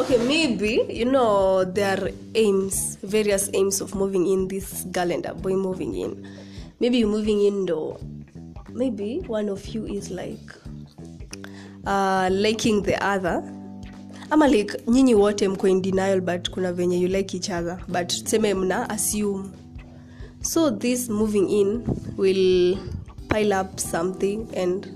okay 0.00 0.16
maybe 0.16 0.80
you 0.88 1.04
know 1.04 1.62
there 1.62 1.92
are 1.92 2.10
aims 2.34 2.96
various 3.02 3.50
aims 3.52 3.82
of 3.82 3.94
moving 3.94 4.26
in 4.26 4.48
this 4.48 4.84
girl 4.84 5.12
and 5.12 5.24
boy 5.42 5.52
moving 5.52 5.94
in. 5.94 6.26
Maybe 6.80 6.98
you're 6.98 7.08
moving 7.08 7.44
in 7.44 7.66
though 7.66 8.00
maybe 8.70 9.18
one 9.26 9.50
of 9.50 9.66
you 9.66 9.84
is 9.84 10.10
like 10.10 10.54
uh, 11.86 12.30
liking 12.32 12.82
the 12.82 12.96
other. 13.04 13.42
Ama 14.32 14.48
like 14.48 14.72
nyinyi 14.86 15.14
wote 15.14 15.46
mko 15.48 15.68
in 15.68 15.82
denial 15.82 16.20
but 16.22 16.50
kuna 16.50 16.72
venye 16.72 16.98
you 16.98 17.08
like 17.08 17.34
each 17.34 17.50
other 17.50 17.78
but 17.88 18.08
seme 18.08 18.54
mna 18.54 18.86
assume. 18.90 19.52
So 20.40 20.70
this 20.70 21.10
moving 21.10 21.50
in 21.50 21.84
will 22.16 22.78
pile 23.28 23.52
up 23.52 23.78
something 23.78 24.48
and 24.54 24.88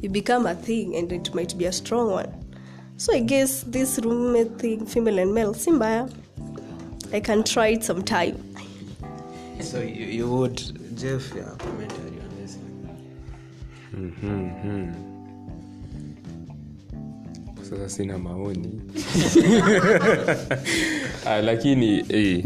you 0.00 0.08
become 0.08 0.46
a 0.46 0.54
thing 0.54 0.94
and 0.94 1.10
it 1.10 1.34
might 1.34 1.58
be 1.58 1.64
a 1.64 1.72
strong 1.72 2.12
one 2.12 2.41
so 2.96 3.12
i 3.12 3.20
guess 3.20 3.64
this 3.70 3.98
roommate 3.98 4.58
thing 4.58 4.86
female 4.86 5.18
and 5.18 5.32
male 5.32 5.54
simbaya 5.54 6.08
i 7.12 7.20
can 7.20 7.44
try 7.44 7.68
it 7.68 7.82
sometime. 7.84 8.36
So 9.60 9.80
you, 9.80 10.06
you 10.06 10.28
would 10.28 10.58
jeff 10.98 11.32
yeah, 11.34 11.54
commentary 11.58 12.18
on 12.20 12.30
this 12.36 12.58
sasa 17.62 17.88
sina 17.88 18.18
maoni. 18.18 18.80
Ah, 21.26 21.38
lakini 21.40 22.02
hey, 22.10 22.42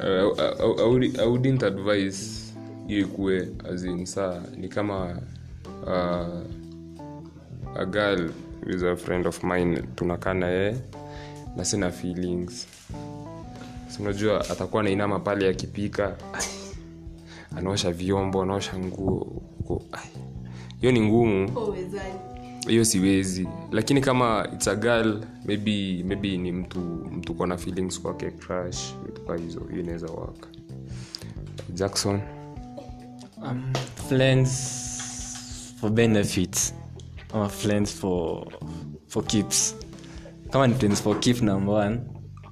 uh, 0.00 0.32
I, 0.40 0.54
I, 0.56 1.22
I, 1.22 1.26
wouldn't 1.26 1.62
advise 1.62 2.54
hiyo 2.86 3.00
ikuwe 3.00 3.48
ni 4.56 4.68
kama 4.68 5.20
uh, 5.86 6.57
a 7.76 7.84
girl 7.86 8.30
is 8.66 8.82
a 8.82 8.96
friend 8.96 9.26
of 9.26 9.42
mine 9.44 9.82
tunakaa 9.94 10.34
na 10.34 10.46
yeye 10.46 10.76
na 11.56 11.64
sina 11.64 11.90
feelings. 11.90 12.66
Unajua 14.00 14.40
atakuwa 14.50 14.82
nainama 14.82 15.20
pale 15.20 15.48
akipika 15.48 16.16
anaosha 17.56 17.90
vyombo 17.92 18.42
anaosha 18.42 18.78
nguo 18.78 19.42
huko. 19.58 19.82
Hiyo 20.80 20.92
ni 20.92 21.00
ngumu. 21.00 21.50
Hiyo 22.68 22.84
siwezi. 22.84 23.48
Lakini 23.72 24.00
kama 24.00 24.48
its 24.54 24.68
a 24.68 24.74
girl 24.76 25.20
maybe 25.44 26.02
maybe 26.06 26.36
ni 26.38 26.52
mtu 26.52 26.78
mtu 27.12 27.34
kona 27.34 27.56
feelings 27.56 28.00
kwake 28.00 28.30
crush 28.30 28.94
vituka 29.06 29.36
hizo 29.36 29.60
hiyo 29.70 29.82
inaweza 29.82 30.06
waka 30.06 30.46
jackson? 31.74 32.20
Um, 33.42 33.72
friends 34.08 34.52
for 35.80 35.90
benefits 35.90 36.74
ama 37.32 37.48
friends 37.48 37.92
for 37.94 38.46
for 39.08 39.24
keeps. 39.24 39.74
Kama 40.50 40.66
ni 40.66 40.74
friends 40.74 41.02
for 41.02 41.20
keep 41.20 41.42
number 41.42 41.74
one 41.74 42.00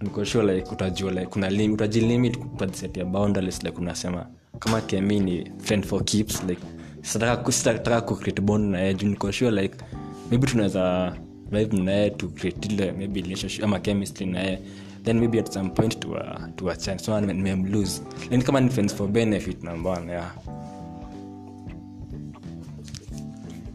niko 0.02 0.24
sure 0.24 0.54
like 0.54 0.70
utajua 0.70 1.10
like 1.12 1.26
kuna 1.26 1.50
lim, 1.50 1.72
utajilimit 1.72 2.36
utajisetia 2.54 3.04
boundaries 3.04 3.62
like 3.62 3.78
unasema. 3.78 4.26
Kama 4.58 4.80
kemi 4.80 5.20
ni 5.20 5.50
friend 5.58 5.84
for 5.86 6.04
keeps 6.04 6.42
like 6.44 6.62
sitataka 7.02 7.36
ku- 7.42 8.06
ku 8.06 8.16
create 8.16 8.42
bond 8.42 8.70
na 8.72 8.78
yeye 8.80 8.94
juu 8.94 9.08
niko 9.08 9.32
sure 9.32 9.62
like 9.62 9.76
maybe 10.30 10.46
tunaweza 10.46 11.12
vibe 11.50 11.76
na 11.76 11.92
yeye 11.92 12.10
to 12.10 12.28
create 12.28 12.68
ile 12.72 12.92
maybe 12.92 13.20
relationship 13.22 13.64
ama 13.64 13.80
chemistry 13.80 14.26
na 14.26 14.40
yeye. 14.40 14.58
Then 15.04 15.20
maybe 15.20 15.38
at 15.38 15.52
some 15.52 15.70
point 15.70 16.00
to 16.00 16.16
a, 16.16 16.48
to 16.56 16.68
a 16.70 16.76
chance 16.76 17.04
so 17.04 17.20
nimemlose 17.20 18.02
then 18.28 18.42
kama 18.42 18.60
ni 18.60 18.70
friends 18.70 18.94
for 18.94 19.08
benefit 19.08 19.62
number 19.62 19.92
one 19.92 20.08
yeah 20.12 20.30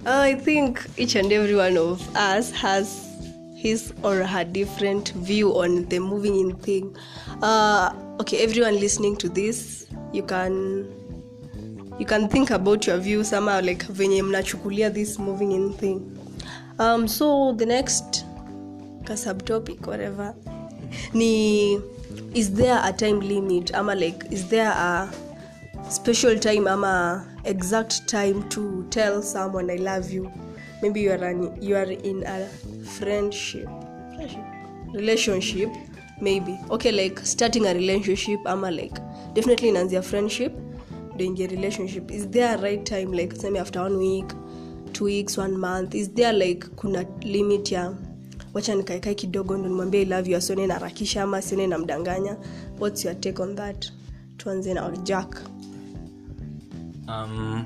I 0.05 0.35
think 0.35 0.85
each 0.97 1.15
and 1.15 1.31
every 1.31 1.55
one 1.55 1.77
of 1.77 2.15
us 2.15 2.51
has 2.51 3.07
his 3.55 3.93
or 4.03 4.23
her 4.23 4.43
different 4.43 5.09
view 5.09 5.51
on 5.51 5.85
the 5.85 5.99
moving 5.99 6.39
in 6.39 6.55
thing. 6.55 6.95
Uh, 7.41 7.93
okay, 8.19 8.43
everyone 8.43 8.79
listening 8.79 9.15
to 9.17 9.29
this, 9.29 9.85
you 10.11 10.23
can 10.23 10.91
you 11.99 12.05
can 12.05 12.27
think 12.27 12.49
about 12.49 12.87
your 12.87 12.97
view 12.97 13.23
somehow 13.23 13.61
like 13.61 13.85
venye 13.85 14.21
mnachukulia 14.23 14.93
this 14.93 15.19
moving 15.19 15.51
in 15.51 15.73
thing. 15.73 16.17
Um, 16.79 17.07
so 17.07 17.53
the 17.53 17.65
next 17.65 18.25
subtopic 19.15 19.85
whatever 19.85 20.33
ni 21.13 21.79
is 22.33 22.53
there 22.53 22.79
a 22.83 22.93
time 22.93 23.19
limit 23.19 23.73
ama 23.75 23.95
like 23.95 24.25
is 24.31 24.47
there 24.47 24.71
a 24.71 25.09
special 25.89 26.39
time 26.39 26.67
ama 26.67 27.25
exact 27.45 28.05
time 28.07 28.43
to 28.49 28.83
tell 28.89 29.21
someone 29.23 29.69
i 29.73 29.77
love 29.77 30.11
you. 30.11 30.31
Maybe 30.81 31.01
you 31.01 31.11
are, 31.11 31.23
an, 31.23 31.61
you 31.61 31.75
are 31.75 31.91
in 31.91 32.23
a 32.25 32.47
friendship. 32.97 33.67
Friendship? 34.15 34.43
Relationship 34.93 35.69
maybe. 36.21 36.57
Okay 36.69 36.91
like 36.91 37.19
starting 37.19 37.65
a 37.67 37.73
relationship 37.73 38.39
ama 38.45 38.71
like 38.71 38.95
definitely 39.33 39.69
inaanzia 39.69 40.01
friendship 40.01 40.53
doingia 41.17 41.47
relationship. 41.49 42.11
Is 42.11 42.27
there 42.27 42.55
a 42.55 42.61
right 42.61 42.85
time 42.85 43.11
like 43.11 43.33
seme 43.35 43.59
after 43.59 43.81
one 43.81 43.97
week 43.97 44.25
two 44.93 45.05
weeks 45.05 45.37
one 45.37 45.57
month? 45.57 45.95
Is 45.95 46.09
there 46.09 46.33
like 46.33 46.65
kuna 46.75 47.05
limit 47.23 47.71
ya 47.71 47.93
wacha 48.53 48.75
nikaekae 48.75 49.15
kidogo 49.15 49.57
ndo 49.57 49.69
nimwambia 49.69 50.01
i 50.01 50.05
love 50.05 50.31
you 50.31 50.37
asione 50.37 50.67
narakisha 50.67 51.23
ama 51.23 51.37
asione 51.37 51.67
namdanganya? 51.67 52.37
Whats 52.79 53.05
your 53.05 53.19
take 53.19 53.41
on 53.41 53.55
that? 53.55 53.91
Tuanze 54.37 54.73
na 54.73 54.89
jack 55.03 55.41
um, 57.11 57.65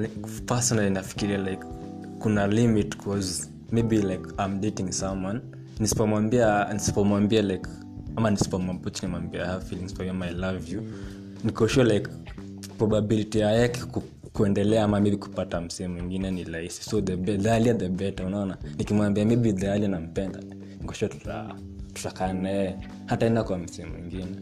like, 0.00 0.14
personally 0.46 0.90
nafikiria 0.90 1.38
like 1.38 1.64
kuna 2.18 2.46
limit 2.46 2.96
cause 2.96 3.48
maybe 3.72 3.98
like 4.02 4.22
i'm 4.38 4.60
dating 4.60 4.92
someone. 4.92 5.40
Nisipomwambia 5.80 6.72
nisipomwambia 6.72 7.42
like 7.42 7.68
ama 8.16 8.30
nisipomwambia 8.30 9.46
have 9.46 9.64
feelings 9.64 9.94
for 9.94 10.06
you 10.06 10.12
i 10.24 10.34
love 10.34 10.72
you. 10.72 10.82
Nikoshua 11.44 11.84
like 11.84 12.08
probability 12.78 13.38
yake 13.38 13.80
kuendelea 14.32 14.84
ama 14.84 15.00
maybe 15.00 15.16
kupata 15.16 15.60
msee 15.60 15.88
mwingine 15.88 16.30
ni 16.30 16.44
rahisi. 16.44 16.82
So 16.90 17.00
the, 17.00 17.16
the 17.74 17.88
better 17.88 18.26
unaona? 18.26 18.56
Nikimwambia 18.78 19.24
maybe 19.26 19.52
the 19.52 19.68
nampenda 19.88 20.40
nikoshua 20.80 21.08
tuta 21.08 21.54
tutakaa 21.92 22.32
naye 22.32 22.78
hata 23.06 23.30
kwa 23.44 23.58
msee 23.58 23.84
mwingine 23.84 24.36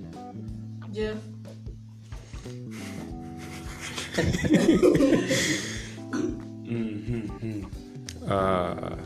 uh, 8.29 8.97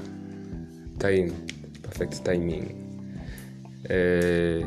time. 0.99 1.33
Perfect 1.83 2.25
timing. 2.25 2.83
Uh, 3.89 4.67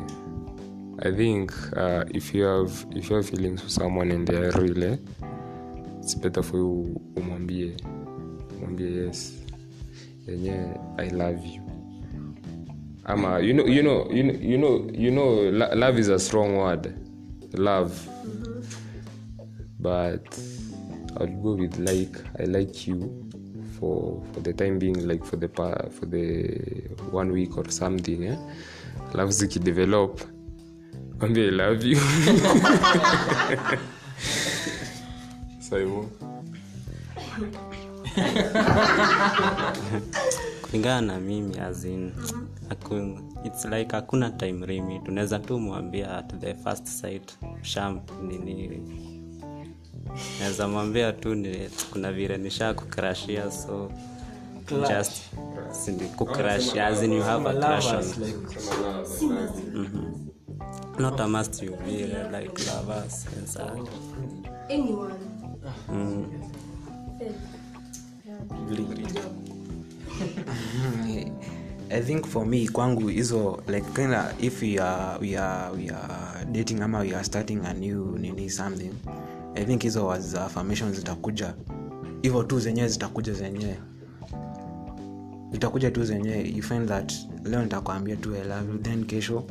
i 1.01 1.11
think 1.11 1.51
uh, 1.75 2.03
if 2.13 2.33
you 2.33 2.43
have 2.45 2.85
if 2.95 3.09
you 3.09 3.15
have 3.17 3.27
feelings 3.29 3.61
for 3.61 3.69
someone 3.69 4.11
and 4.11 4.25
they 4.27 4.35
are 4.37 4.51
real 4.51 4.83
eh, 4.83 4.97
it's 6.01 6.15
better 6.15 6.41
for 6.43 6.57
you 6.57 7.01
umwambie 7.15 7.75
umwambie 8.57 8.91
yes. 9.05 9.33
Yenyewe 10.27 10.79
i 10.97 11.09
love 11.09 11.39
you. 11.55 11.61
Ama 13.05 13.39
you 13.39 13.53
know 13.53 13.65
you 13.67 13.81
know 13.83 14.07
you 14.11 14.23
know 14.23 14.33
you 14.41 14.57
know, 14.57 14.87
you 14.93 15.11
know 15.11 15.51
lo- 15.51 15.75
love 15.75 15.99
is 15.99 16.09
a 16.09 16.19
strong 16.19 16.55
word. 16.57 16.93
Love 17.53 17.91
but 19.79 20.37
I'll 21.19 21.27
go 21.41 21.53
with 21.55 21.77
like 21.79 22.19
I 22.39 22.45
like 22.45 22.87
you 22.87 23.25
for 23.79 24.21
for 24.33 24.41
the 24.43 24.53
time 24.53 24.79
being 24.79 25.07
like 25.07 25.23
for 25.25 25.37
the 25.39 25.47
for 25.89 26.05
the 26.05 26.59
one 27.11 27.31
week 27.31 27.57
or 27.57 27.71
something 27.71 28.23
eh? 28.23 28.37
love 29.13 29.31
zikidevelop 29.31 30.21
mwambie 31.19 31.47
I 31.47 31.51
love 31.51 31.87
you 31.87 31.97
so 35.69 35.77
hivyo. 35.77 36.09
kulingana 40.61 41.01
na 41.01 41.19
mimi 41.19 41.59
azin 41.59 42.11
in, 42.91 43.19
it's 43.45 43.65
like 43.65 43.91
hakuna 43.91 44.29
time 44.31 44.65
limit 44.67 45.07
unaweza 45.07 45.39
tu 45.39 45.59
mwambia 45.59 46.17
at 46.17 46.39
the 46.39 46.53
first 46.53 46.87
sight 46.87 47.37
sham 47.61 47.99
nini 48.27 48.81
naweza 50.39 50.67
mwambia 50.67 51.11
tu 51.13 51.35
ni, 51.35 51.69
kuna 51.91 52.11
vile 52.11 52.37
nisha 52.37 52.73
kukrashia 52.73 53.51
so 53.51 53.91
just 54.87 55.21
sindi 55.71 56.05
as 56.81 57.03
in 57.03 57.13
you 57.13 57.23
have 57.23 57.49
a 57.49 57.53
crush 57.53 57.93
on 57.93 58.05
not 60.99 61.19
a 61.19 61.27
must 61.27 61.63
you 61.63 61.75
be 61.85 62.05
like 62.31 62.65
lovers 62.65 63.25
and 63.37 63.47
such. 63.47 63.89
Mm. 65.89 66.25
i 71.91 72.01
think 72.01 72.25
for 72.27 72.45
me 72.45 72.67
kwangu 72.67 73.07
hizo 73.07 73.63
like 73.67 73.85
kinda 73.95 74.33
if 74.39 74.61
we 74.61 74.79
are, 74.79 75.19
we 75.21 75.37
are, 75.37 75.71
we 75.71 75.89
are 75.89 76.45
dating 76.51 76.81
ama 76.81 76.99
we 76.99 77.15
are 77.15 77.23
starting 77.23 77.61
a 77.65 77.73
new 77.73 78.17
nini 78.17 78.49
something 78.49 78.91
i 79.55 79.65
think 79.65 79.81
hizo 79.81 80.05
words 80.05 80.25
za 80.25 80.45
affirmation 80.45 80.93
zitakuja. 80.93 81.53
Hivyo 82.21 82.43
tu 82.43 82.59
zenyewe 82.59 82.87
zitakuja 82.87 83.33
zenyewe. 83.33 83.77
Zitakuja 85.51 85.91
tu 85.91 86.03
zenyewe. 86.03 86.49
You 86.49 86.63
find 86.63 86.87
that 86.87 87.13
leo 87.43 87.63
nitakwambia 87.63 88.15
tu 88.15 88.35
i 88.35 88.43
love 88.47 88.71
you. 88.73 88.77
Then 88.77 89.05
kesho 89.05 89.43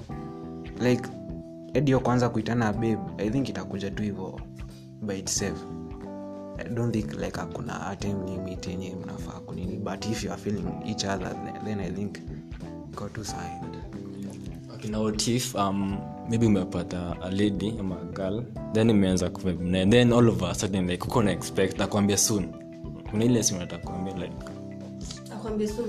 like 0.80 1.08
edio 1.74 2.00
kwanza 2.00 2.28
kuitana 2.28 2.72
babe 2.72 2.98
i 3.18 3.30
think 3.30 3.48
itakuja 3.48 3.90
tu 3.90 4.02
hivyo 4.02 4.40
by 5.02 5.18
itself. 5.18 5.58
I 6.58 6.68
don't 6.68 6.92
think 6.94 7.12
like 7.12 7.40
hakuna 7.40 7.96
time 7.96 8.14
limit 8.30 8.66
yenye 8.66 8.96
mnafaa 9.04 9.40
kunini. 9.40 9.76
But 9.78 10.06
if 10.06 10.24
you 10.24 10.32
are 10.32 10.40
feeling 10.42 10.66
each 10.86 11.04
other 11.04 11.36
then- 11.64 11.80
i 11.80 11.90
think 11.90 12.18
go 12.96 13.08
to 13.08 13.24
sahi 13.24 13.60
okay, 14.78 14.88
now 14.88 15.02
what 15.02 15.28
if 15.28 15.54
um, 15.56 15.98
maybe 16.28 16.46
umepata 16.46 17.16
a 17.22 17.30
lady 17.30 17.74
ama 17.80 17.96
a 18.00 18.04
girl. 18.04 18.44
Then 18.72 18.90
imeanza 18.90 19.30
kuvibe 19.30 19.64
naye 19.64 19.90
then 19.90 20.12
all 20.12 20.28
of 20.28 20.42
a 20.42 20.54
sudden 20.54 20.86
like 20.86 21.04
uko 21.04 21.22
na 21.22 21.30
expect 21.30 21.80
akwambia 21.80 22.16
soon. 22.16 22.48
Kuna 23.10 23.24
ile 23.24 23.42
simu 23.42 23.60
atakwambia 23.60 24.14
like 24.14 24.32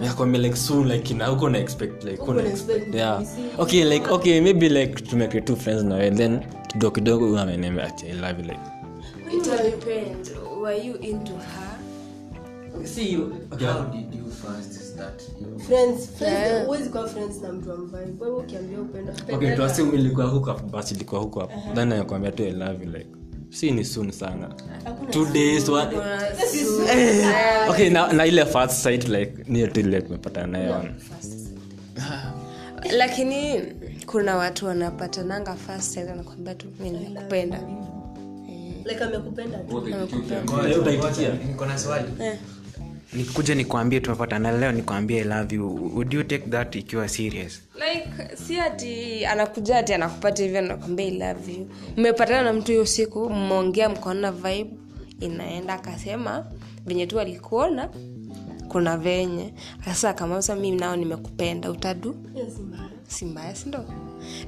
akwambia 0.10 0.42
like 0.42 0.56
soon 0.56 0.88
like 0.88 1.14
ina 1.14 1.32
uko 1.32 1.50
na 1.50 1.58
expect 1.58 2.04
like 2.04 2.22
uko 2.22 2.34
na 2.34 2.44
expect 2.44 2.96
yeah. 2.96 3.24
Okay 3.58 3.84
like 3.84 4.12
okay 4.12 4.42
maybe 4.42 4.70
like 4.70 5.02
tumeke 5.02 5.42
two 5.42 5.56
friends 5.56 5.84
na 5.84 5.96
wewe 5.96 6.12
then 6.12 6.40
kidogo 6.68 6.92
kidogo 6.92 7.26
huyu 7.26 7.40
ameniambia 7.40 7.88
ati 7.88 8.06
i 8.06 8.14
love 8.14 8.42
you 8.42 8.48
like. 8.48 8.60
It 9.32 9.48
will 9.48 9.72
depend. 9.72 10.32
Were 10.62 10.88
you 10.88 10.96
into 10.96 11.34
her? 11.34 11.80
see 12.86 13.12
you 13.14 13.48
okay. 13.52 13.68
friends 13.68 14.42
friends 14.42 14.79
huwezi 16.66 16.90
kuwa 16.90 17.08
friends 17.08 17.42
na 17.42 17.52
mtu 17.54 17.72
ambaye 17.72 18.08
wewe 18.20 18.36
ukiambia 18.36 18.82
upenda 18.82 19.14
okay 19.34 19.56
tuassume 19.56 19.98
ilikuwa 19.98 20.26
huko 20.26 20.46
hapo 20.52 20.68
basi 20.68 20.96
ilikuwa 20.96 21.22
huko 21.22 21.40
hapo 21.40 21.54
then 21.76 21.88
nakwambia 21.88 22.32
tu 22.32 22.44
love 22.44 22.86
you 22.86 22.92
like 22.92 23.10
si 23.50 23.72
ni 23.72 23.86
soon 23.86 24.12
sana. 24.12 24.50
Two 25.12 25.26
days 25.26 25.70
one 25.70 25.98
okay 27.70 27.90
na, 27.90 28.14
na 28.14 28.26
ile 28.26 28.46
first 28.46 28.74
sight 28.84 29.08
like 29.08 29.34
niyo 29.48 29.68
tu 29.68 29.80
ile 29.80 30.02
tumepata 30.02 30.48
naye 30.48 30.92
lakini 32.98 33.62
kuna 34.06 34.36
watu 34.36 34.66
wanapatananga 34.66 35.56
first 35.56 35.98
wanakwambia 35.98 36.56
tu 36.56 36.68
mi 36.80 36.90
nimekupenda. 36.90 37.60
like 38.86 39.04
amekupenda 39.04 39.58
tu. 39.58 39.82
Niko 41.48 41.66
na 41.66 41.78
swali 41.78 42.08
nikuja 43.14 43.56
nikwambie 43.56 44.00
tumepatana 44.00 44.52
leo 44.52 44.72
nikwambie 44.72 45.22
i 45.22 45.24
love 45.24 45.56
you. 45.56 45.92
Would 45.96 46.14
you 46.14 46.24
take 46.24 46.50
that 46.50 46.76
ikiwa 46.76 47.08
serious? 47.10 47.62
Like 47.76 48.36
si 48.38 48.60
ati 48.60 49.26
anakuja 49.26 49.78
ati 49.78 49.94
anakupata 49.94 50.44
hivyo 50.44 50.60
anakwambia 50.60 51.06
I 51.06 51.12
love 51.12 51.52
you. 51.54 51.68
Mmepatana 51.98 52.44
na 52.44 52.54
mtu 52.54 52.72
hiyo 52.72 52.86
siku 52.86 53.30
mmeongea 53.30 53.90
mkaona 53.90 54.32
vibe 54.32 54.70
inaenda 55.20 55.74
akasema 55.74 56.46
venye 56.86 57.08
tu 57.08 57.20
alikuona 57.20 57.90
kuna 58.68 58.98
venye. 58.98 59.54
Sasa 59.86 60.10
akamasa 60.10 60.56
mi 60.56 60.72
nao 60.72 60.96
nimekupenda 60.96 61.72
utadu? 61.72 62.16
Si 63.08 63.26
mbaya 63.26 63.56
sindo 63.56 63.86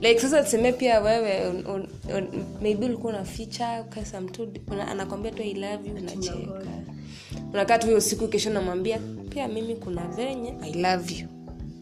like 0.02 0.19
sasa 0.19 0.43
tuseme 0.43 0.71
pia 0.74 1.00
wewe 1.02 1.50
un, 1.50 1.65
un, 1.65 1.88
un, 2.17 2.43
maybe 2.62 2.86
ulikuwa 2.86 3.13
na 3.13 3.24
ficha 3.24 3.84
kasa 3.84 4.21
mtu 4.21 4.47
anakwambia 4.91 5.32
tu 5.32 5.41
I 5.43 5.54
love 5.54 5.89
you 5.89 5.95
unacheka 5.95 6.62
unakaa 7.54 7.78
tu 7.78 7.86
hiyo 7.86 7.98
usiku 7.98 8.28
kesho 8.28 8.50
namwambia 8.50 9.00
pia 9.30 9.48
mimi 9.48 9.76
kuna 9.76 10.08
venye 10.08 10.54
i 10.62 10.74
love 10.74 11.13
you. 11.13 11.28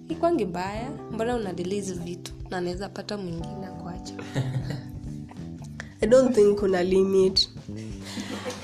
Ikwangi 0.09 0.45
baya 0.45 0.89
mbona 1.11 1.35
unadelizi 1.35 1.93
vitu 1.93 2.31
na 2.49 2.57
anaweza 2.57 2.89
pata 2.89 3.17
mwingine 3.17 3.65
akuacha 3.67 4.13
i 6.01 6.07
don't 6.07 6.35
think 6.35 6.59
kuna 6.59 6.83
limit. 6.83 7.49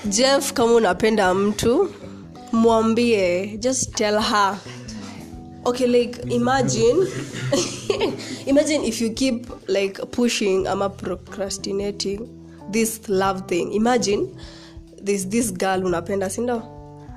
Jeff 0.10 0.54
kama 0.54 0.74
unapenda 0.74 1.34
mtu 1.34 1.90
mwambie 2.52 3.48
just 3.58 3.96
tell 3.96 4.20
her. 4.22 4.58
Okay 5.66 5.88
like 5.88 6.22
imagine 6.36 7.08
imagine 8.46 8.88
if 8.88 9.02
you 9.02 9.14
keep 9.14 9.48
like 9.68 10.02
pushing 10.06 10.68
ama 10.68 10.90
procrastinating 10.90 12.20
this 12.72 13.10
love 13.10 13.42
thing. 13.48 13.74
Imagine 13.74 14.28
this 15.04 15.30
this 15.30 15.54
girl 15.54 15.86
unapenda 15.86 16.30
sindo 16.30 16.75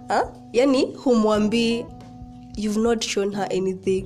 huh? 0.08 0.22
yani 0.52 0.94
humwambii 1.04 1.84
you've 2.56 2.80
not 2.80 3.04
shown 3.04 3.34
her 3.34 3.46
anything. 3.50 4.04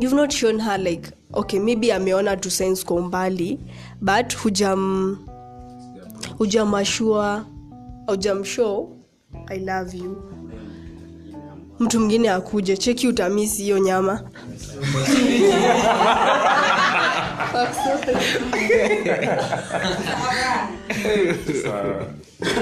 You've 0.00 0.16
not 0.16 0.32
shown 0.32 0.60
her 0.60 0.78
like 0.78 1.10
okay 1.34 1.60
maybe 1.60 1.92
ameona 1.92 2.36
tu 2.36 2.50
sense 2.50 2.84
kwa 2.84 2.96
umbali 2.96 3.58
but 4.00 4.36
hujam 4.36 5.16
hujamashua 6.38 7.44
hujamshow 8.06 8.96
i 9.46 9.58
love 9.58 9.96
you. 9.98 10.22
Mtu 11.78 12.00
mwingine 12.00 12.30
akuje 12.30 12.76
cheki 12.76 13.08
utamisi 13.08 13.62
hiyo 13.62 13.78
nyama 13.78 14.20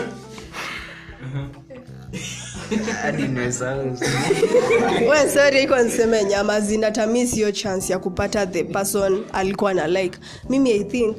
we 5.09 5.29
sorry 5.29 5.63
iko 5.63 5.83
niseme 5.83 6.25
nyama 6.25 6.61
zinatamisi 6.61 7.35
hiyo 7.37 7.53
chance 7.53 7.93
ya 7.93 7.99
kupata 7.99 8.47
the 8.47 8.65
person 8.65 9.25
alikuwa 9.33 9.75
na 9.75 9.87
like. 9.87 10.19
Mimi 10.49 10.71
i 10.71 10.85
think 10.85 11.17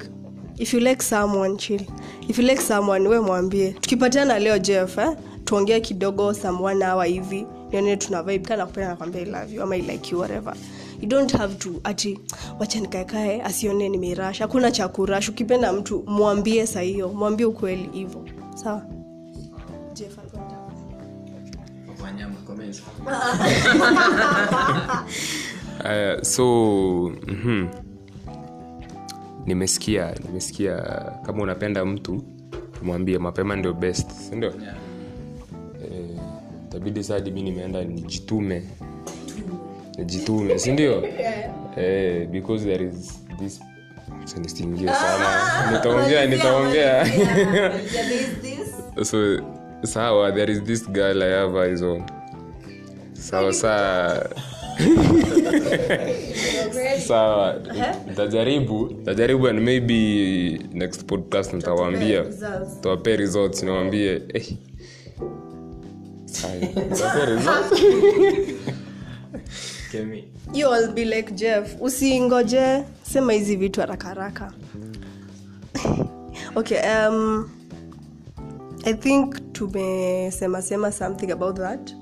if 0.58 0.74
you 0.74 0.80
like 0.80 1.04
someone 1.04 1.58
chill. 1.58 1.82
If 2.28 2.40
you 2.40 2.46
like 2.46 2.62
someone 2.62 3.08
we 3.10 3.20
mwambie. 3.20 3.72
Tukipatana 3.72 4.40
leo 4.40 4.58
jeff 4.60 4.98
eh, 4.98 5.10
tuongee 5.46 5.80
kidogo 5.80 6.34
some 6.34 6.64
one 6.64 6.86
hour 6.86 7.06
hivi. 7.06 7.46
Nione 7.72 7.98
tuna 7.98 8.24
vibe. 8.24 8.46
Kana 8.48 8.66
kupenda 8.66 8.90
nakwambia 8.90 9.22
i 9.22 9.60
ama 9.62 9.76
i 9.76 10.00
you 10.12 10.20
whatever. 10.20 10.54
You 11.02 11.08
don't 11.08 11.32
have 11.34 11.56
to 11.56 11.70
ati 11.84 12.20
wacha 12.60 12.80
nikaekae 12.80 13.42
asione 13.42 13.90
nimeirash 13.90 14.40
hakuna 14.40 14.72
cha 14.72 14.88
kurash. 14.88 15.30
Ukipenda 15.30 15.74
mtu 15.74 16.04
mwambie 16.08 16.68
sahiyo 16.68 17.10
mwambie 17.10 17.46
ukweli 17.46 17.90
hivo 17.94 18.26
sawa? 18.56 18.86
Jeff 19.94 20.18
alikuwa 22.68 23.18
uh, 25.80 26.22
so 26.22 26.34
so 26.34 26.46
mhm. 27.28 27.68
nimesikia 29.46 30.14
nimesikia 30.28 30.78
kama 31.26 31.44
unapenda 31.44 31.86
mtu 31.86 32.24
mwambie 32.84 33.18
mapema 33.18 33.56
ndio 33.56 33.74
best 33.74 34.12
sindio 34.12 34.54
eh, 35.84 36.20
tabidi 36.70 37.04
sadi 37.04 37.32
mi 37.32 37.42
nimeenda 37.42 37.84
nijitume. 37.84 38.64
Nijitume. 39.98 40.60
Sindio 40.60 41.04
eh, 41.78 42.28
because 42.30 42.66
there 42.66 42.86
is 42.86 43.20
this 43.40 43.62
nisiingie 44.38 44.88
sana. 44.88 45.72
Nitaongea 45.72 46.26
nitaongea. 46.26 47.08
so 49.12 49.42
sawa 49.84 50.32
there 50.32 50.54
is 50.54 50.64
this 50.64 50.90
girl 50.90 51.24
i 51.24 51.30
have 51.30 51.68
eyes 51.68 51.82
on 51.82 52.04
sawa 53.30 53.54
saa 53.54 54.24
sawa. 57.08 57.56
Ntajaribu 58.12 58.86
ntajaribu 59.02 59.48
and 59.48 59.60
maybe 59.60 60.60
next 60.74 61.04
podcast 61.06 61.54
nitawaambia. 61.54 62.26
Tawapee 62.82 63.16
results. 63.18 63.64
Niwaambie 63.64 64.22
eh. 64.34 64.46
Sawa, 66.26 66.56
nitawapea 66.90 67.26
results. 67.26 67.82
you 70.58 70.74
all 70.74 70.92
be 70.94 71.06
like 71.06 71.32
jeff. 71.34 71.76
Usingoje. 71.82 72.84
Sema 73.12 73.34
hizi 73.34 73.56
vitu 73.56 73.80
haraka 73.82 74.08
haraka. 74.08 74.54
Okay 76.56 76.78
um, 77.08 77.50
i 78.86 78.94
think 78.94 79.36
tumesema 79.54 80.62
sema 80.62 80.92
something 80.92 81.32
about 81.32 81.58
that 81.58 81.94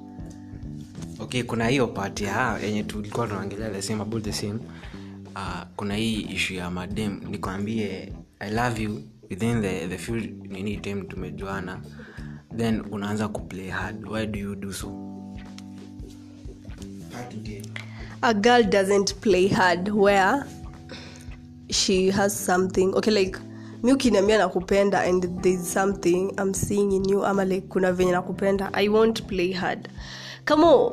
okay 1.20 1.44
kuna 1.44 1.68
hiyo 1.68 1.88
part 1.88 2.22
ya 2.22 2.60
yenye 2.64 2.84
tulikuwa 2.84 3.28
tunaongelea 3.28 3.70
the 3.70 3.82
same 3.82 4.02
about 4.02 4.24
the 4.24 4.34
same 4.34 4.60
uh, 5.36 5.62
kuna 5.76 5.96
hii 5.96 6.22
ishu 6.22 6.54
ya 6.54 6.72
madem 6.72 7.22
nikwambie 7.30 8.14
i 8.40 8.52
love 8.52 8.84
you 8.84 9.02
within 9.30 9.62
the, 9.62 9.88
the 9.88 9.98
few 9.98 10.16
nini 10.50 10.78
time 10.78 11.02
tumejuana. 11.02 11.82
Then 12.58 12.84
unaanza 12.92 13.28
kuplay 13.28 13.70
hard. 13.70 14.08
Why 14.10 14.26
do 14.26 14.40
you 14.40 14.56
do 14.56 14.74
so? 14.74 14.92
A 18.22 18.34
girl 18.34 18.64
doesn't 18.64 19.14
play 19.22 19.48
hard 19.48 19.90
where 19.90 20.44
she 21.70 22.12
has 22.12 22.46
something. 22.46 22.94
Okay 22.96 23.12
like 23.14 23.40
mi 23.84 23.94
ukiniambia 23.94 24.38
nakupenda 24.38 25.02
and 25.02 25.42
thereis 25.42 25.74
something 25.74 26.34
i'm 26.42 26.54
seeing 26.54 26.92
in 26.92 27.10
you 27.10 27.26
ama 27.26 27.46
like 27.46 27.68
kuna 27.68 27.92
venye 27.92 28.12
nakupenda 28.12 28.74
i 28.74 28.90
won't 28.90 29.24
play 29.24 29.52
hard 29.54 29.90
kama 30.46 30.92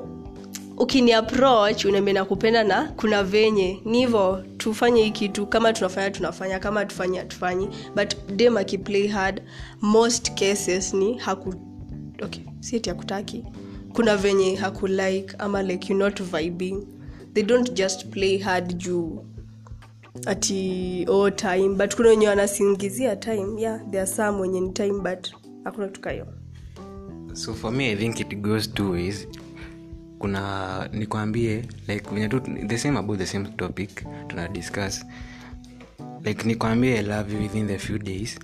ukini 0.77 1.12
approach 1.12 1.85
unaambia 1.85 2.15
nakupenda 2.15 2.65
na 2.65 2.85
kuna 2.97 3.23
venye. 3.25 3.81
Ni 3.85 3.99
hivo 3.99 4.43
tufanye 4.57 5.03
hii 5.03 5.11
kitu. 5.11 5.47
Kama 5.47 5.73
tunafanya 5.73 6.11
tunafanya. 6.11 6.59
Kama 6.59 6.85
tufanye 6.85 7.19
hatufanyi. 7.19 7.69
But 7.97 8.15
dem 8.37 8.57
akiplay 8.57 9.07
hard 9.07 9.43
most 9.81 10.31
cases 10.35 10.95
ni 10.95 11.19
haku 11.19 11.55
okay 12.23 12.45
sieti 12.61 12.88
hakutaki. 12.91 13.45
Kuna 13.93 14.17
venye 14.17 14.55
hakulike 14.55 15.37
ama 15.38 15.62
like 15.62 15.93
you 15.93 15.99
not 15.99 16.23
vibing. 16.23 16.87
They 17.35 17.43
don't 17.43 17.73
just 17.73 18.07
play 18.07 18.38
hard 18.38 18.77
juu 18.77 19.25
ati 20.27 21.07
oh, 21.09 21.31
time. 21.31 21.69
But 21.69 21.97
kuna 21.97 22.09
wenye 22.09 22.29
wanasingizia 22.29 23.17
time. 23.17 23.61
Yeah 23.62 23.81
there 23.91 24.03
are 24.03 24.11
some 24.11 24.41
wenye 24.41 24.61
ni 24.61 24.71
time 24.73 25.01
but 25.01 25.29
hakuna 25.65 25.88
tukayo. 25.88 26.27
So 27.35 27.55
for 27.55 27.73
me 27.73 27.91
i 27.91 27.97
think 27.97 28.21
it 28.21 28.35
goes 28.41 28.75
two 28.75 28.91
ways 28.91 29.29
kuna 30.23 30.89
nikwambie 30.93 31.65
like 31.89 32.11
venye 32.11 32.29
tu 32.29 32.41
the 32.67 32.79
same 32.79 32.99
about 32.99 33.19
the 33.19 33.27
same 33.27 33.49
topic 33.57 34.05
tuna 34.29 34.49
discuss. 34.49 35.05
Like 36.25 36.45
nikwambie 36.49 36.99
i 36.99 37.03
love 37.03 37.35
you 37.35 37.41
within 37.43 37.67
the 37.67 37.79
few 37.79 37.99
days. 37.99 38.39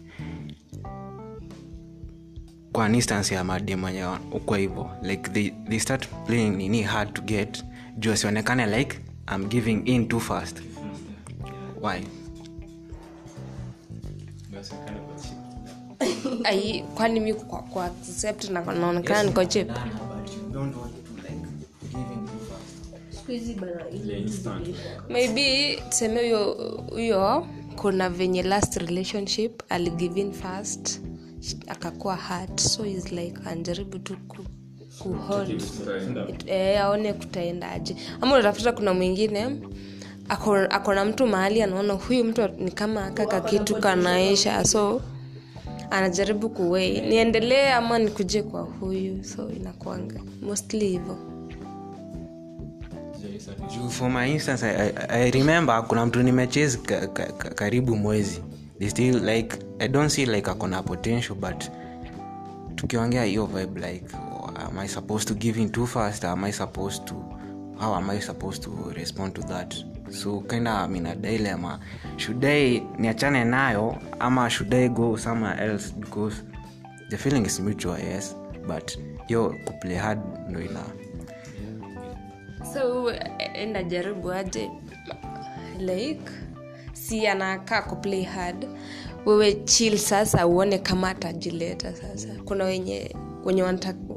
Kwa 2.73 2.89
instance 2.89 3.35
ya 3.35 3.45
madem 3.45 3.85
wenye 3.85 4.05
uko 4.33 4.55
hivo 4.55 4.91
like 5.03 5.31
they, 5.31 5.51
they 5.69 5.79
start 5.79 6.09
playing 6.27 6.51
nini 6.51 6.83
hard 6.83 7.13
to 7.15 7.23
get. 7.23 7.65
Juu 7.99 8.13
asionekane 8.13 8.67
like 8.79 8.99
i'm 9.35 9.49
giving 9.49 9.83
in 9.85 10.09
too 10.09 10.21
fast. 10.21 10.63
Why? 11.83 12.01
Kwani 16.95 17.21
mi 17.21 17.35
kwa, 17.35 17.63
kwa 17.63 17.85
accept 17.85 18.51
na 18.51 18.61
naonekana 18.61 19.23
niko 19.23 19.45
chip 19.45 19.71
maybe 25.09 25.77
tuseme 25.89 26.21
huyo 26.21 26.55
huyo 26.91 27.47
kuna 27.77 28.11
venye 28.11 28.43
last 28.43 28.77
relationship 28.77 29.63
aligivin 29.69 30.33
fast 30.33 31.01
akakuwa 31.67 32.17
hard 32.17 32.59
so 32.61 32.87
is 32.87 33.13
like 33.13 33.35
anjaribu 33.47 33.99
tu 33.99 34.17
ku, 34.29 34.37
kuhold 34.99 35.63
eh, 36.47 36.81
aone 36.83 37.13
kutaendaje. 37.13 37.97
Ama 38.21 38.35
unatafuta 38.35 38.73
kuna 38.73 38.95
mwingine 38.95 39.57
ako 40.29 40.57
ako 40.57 40.95
na 40.95 41.05
mtu 41.05 41.27
mahali 41.27 41.63
anaona 41.63 41.93
huyu 41.95 42.25
mtu 42.25 42.49
ni 42.59 42.71
kama 42.71 43.11
kaka 43.11 43.41
kitu 43.41 43.77
kanaisha 43.77 44.65
so 44.65 45.01
anajaribu 45.91 46.49
kuwei 46.49 47.01
niendelee 47.01 47.69
ama 47.73 47.99
nikuje 47.99 48.43
kwa 48.43 48.63
huyu 48.63 49.25
so 49.25 49.51
inakwanga 49.51 50.21
mostly 50.43 50.89
hivo 50.89 51.19
Juu 53.75 53.89
for 53.91 54.11
my 54.11 54.33
instance 54.33 54.63
I, 54.67 54.71
I, 54.71 55.27
i 55.27 55.31
remember 55.31 55.85
kuna 55.89 56.07
mtu 56.07 56.23
nimechase 56.23 56.79
ka, 56.79 57.07
ka, 57.07 57.27
ka, 57.33 57.51
karibu 57.51 57.97
mwezi. 57.97 58.43
They 58.79 58.89
still 58.89 59.25
like 59.25 59.57
i 59.79 59.89
don't 59.89 60.09
see 60.11 60.27
like 60.27 60.51
akona 60.51 60.83
potential 60.83 61.35
but 61.37 61.65
tukiongea 62.75 63.25
hiyo 63.25 63.47
vibe 63.47 63.81
like 63.81 64.07
am 64.69 64.79
i 64.79 64.89
supposed 64.89 65.29
to 65.29 65.35
give 65.35 65.61
in 65.63 65.71
too 65.71 65.87
fast? 65.87 66.25
Am 66.25 66.45
i 66.45 66.53
supposed 66.53 67.05
to 67.05 67.15
how 67.81 67.95
am 67.95 68.11
i 68.11 68.21
supposed 68.21 68.63
to 68.63 68.71
respond 68.97 69.35
to 69.35 69.43
that? 69.43 69.75
So 70.11 70.41
kinda 70.41 70.71
I'm 70.85 70.97
in 70.97 71.07
a 71.07 71.15
dilemma. 71.15 71.79
Should 72.17 72.45
i 72.45 72.83
niachane 72.99 73.45
nayo 73.45 73.97
ama 74.21 74.51
should 74.51 74.75
i 74.75 74.89
go 74.89 75.17
somewhere 75.17 75.71
else? 75.71 75.91
Because 75.93 76.43
the 77.11 77.17
feeling 77.19 77.47
is 77.47 77.61
mutual 77.61 77.99
yes 77.99 78.35
but 78.67 78.97
yo 79.29 79.55
kuplay 79.65 79.97
hard 79.97 80.19
ndo 80.49 80.61
ina 80.61 80.81
so 82.75 83.13
najaribu 83.73 83.91
jaribu 83.91 84.33
aje? 84.33 84.71
Like 85.79 86.31
si 86.93 87.27
anakaa 87.27 87.83
kuplay 87.83 88.23
hard. 88.23 88.67
Wewe 89.27 89.53
chill 89.53 89.99
sasa 89.99 90.47
uone 90.47 90.79
kama 90.79 91.09
atajileta 91.11 91.95
sasa. 91.95 92.29
Kuna 92.45 92.65
wenye 92.65 93.15
wenye 93.45 93.63
wanataka- 93.63 94.15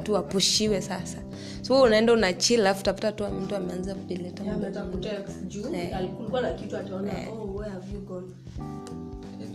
tu 0.00 0.12
wapushiwe 0.12 0.80
sasa. 0.82 1.18
So 1.62 1.74
wewe 1.74 1.86
unaenda 1.86 2.12
una 2.12 2.32
chill 2.32 2.60
alafu 2.60 2.82
tafuta 2.82 3.12
tu 3.12 3.24
mtu 3.28 3.56
ameanza 3.56 3.94
kujileta. 3.94 4.44
Eh. 7.12 7.28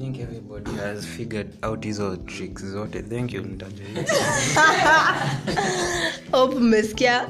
Think 0.02 0.20
everybody 0.20 0.72
has 0.78 1.06
figured 1.06 1.50
out 1.62 1.84
hizo 1.84 2.18
tricks 2.26 2.64
zote. 2.64 3.08
Thank 3.08 3.34
you 3.34 3.42
hope 6.32 6.56
mmesikia. 6.60 7.28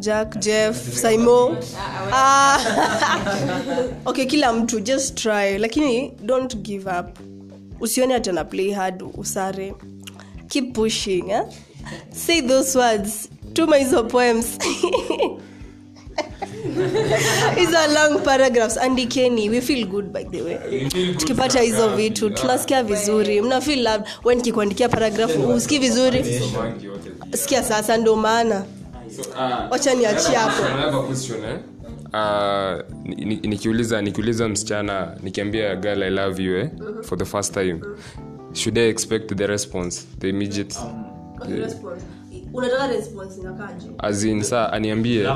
Jack 0.00 0.38
jeff 0.38 0.76
simo 0.76 1.56
ah. 2.12 2.58
okay 4.06 4.26
kila 4.26 4.52
mtu 4.52 4.80
just 4.80 5.14
try. 5.14 5.58
Lakini 5.58 6.12
don't 6.22 6.56
give 6.56 6.86
up. 7.00 7.18
Usione 7.80 8.14
atana 8.14 8.44
play 8.44 8.70
hard 8.72 9.02
usare. 9.02 9.74
Keep 10.48 10.72
pushing 10.74 11.30
eh? 11.30 11.42
say 12.10 12.40
those 12.40 12.78
words. 12.78 13.28
Tuma 13.52 13.76
hizo 13.76 14.04
poems 14.04 14.58
hizo 17.58 17.78
long 17.94 18.22
paragraphs. 18.22 18.76
Andikeni 18.78 19.50
we 19.50 19.60
feel 19.60 19.86
good 19.86 20.04
by 20.12 20.24
the 20.24 20.42
way. 20.42 20.58
Tukipata 21.18 21.60
hizo 21.60 21.88
vitu 21.96 22.30
tunasikia 22.30 22.82
vizuri. 22.82 23.42
Mna 23.42 23.60
feel 23.60 23.82
loved 23.82 24.06
when 24.24 24.36
nikikuandikia 24.38 24.88
paragraph 24.88 25.30
usikii 25.56 25.78
vizuri. 25.78 26.24
Sikia 27.34 27.62
sasa 27.62 27.96
ndio 27.96 28.16
maana. 28.16 28.64
Wacha 29.70 29.94
niachie 29.94 30.34
hapo? 30.36 30.62
Uh, 32.14 32.80
ni- 33.04 33.24
ni- 33.24 33.36
nikiuliza 33.48 34.02
nikiuliza 34.02 34.48
msichana 34.48 35.16
nikiambia 35.22 35.76
girl 35.76 36.02
i 36.02 36.10
love 36.10 36.42
you 36.42 36.56
eh, 36.56 36.68
for 37.02 37.18
the 37.18 37.24
first 37.24 37.54
time 37.54 37.80
should 38.52 38.78
i 38.78 38.88
expect 38.88 39.34
the 39.36 39.46
response 39.46 40.02
the 40.20 40.28
immediate 40.28 40.76
unataka 42.54 42.86
response 42.86 43.40
inakaje? 43.40 43.86
As 43.98 44.48
saa 44.48 44.72
aniambie. 44.72 45.28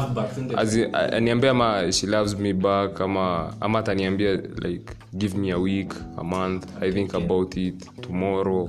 Si 0.66 0.84
aniambie 0.92 1.50
ama 1.50 1.92
she 1.92 2.06
loves 2.06 2.38
me 2.38 2.52
back 2.52 3.00
ama 3.00 3.54
ama 3.60 3.78
ataniambia 3.78 4.32
like 4.36 4.92
give 5.12 5.38
me 5.38 5.52
a 5.52 5.58
week 5.58 5.94
a 6.16 6.24
month 6.24 6.66
i 6.80 6.92
think 6.92 7.14
about 7.14 7.56
it 7.56 8.00
tomorrow. 8.00 8.68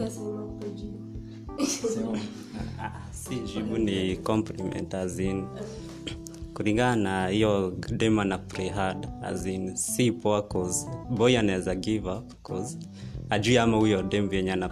Si 3.12 3.36
jibu 3.40 3.78
ni 3.78 4.16
compliment 4.18 4.94
azin 4.94 5.46
kulingana 6.54 6.96
na 6.96 7.28
hiyo 7.28 7.74
dema 7.98 8.26
na 8.26 8.38
prehad 8.38 9.08
azin 9.24 9.76
si 9.76 10.12
poa 10.12 10.42
cause 10.42 10.88
boy 11.10 11.38
anaweza 11.40 11.76
give 11.76 12.10
up 12.10 12.34
cause 12.44 12.78
ajui 13.30 13.58
ama 13.58 13.78
huyo 13.78 14.04
dem 14.04 14.30
venye 14.30 14.52
ana 14.54 14.70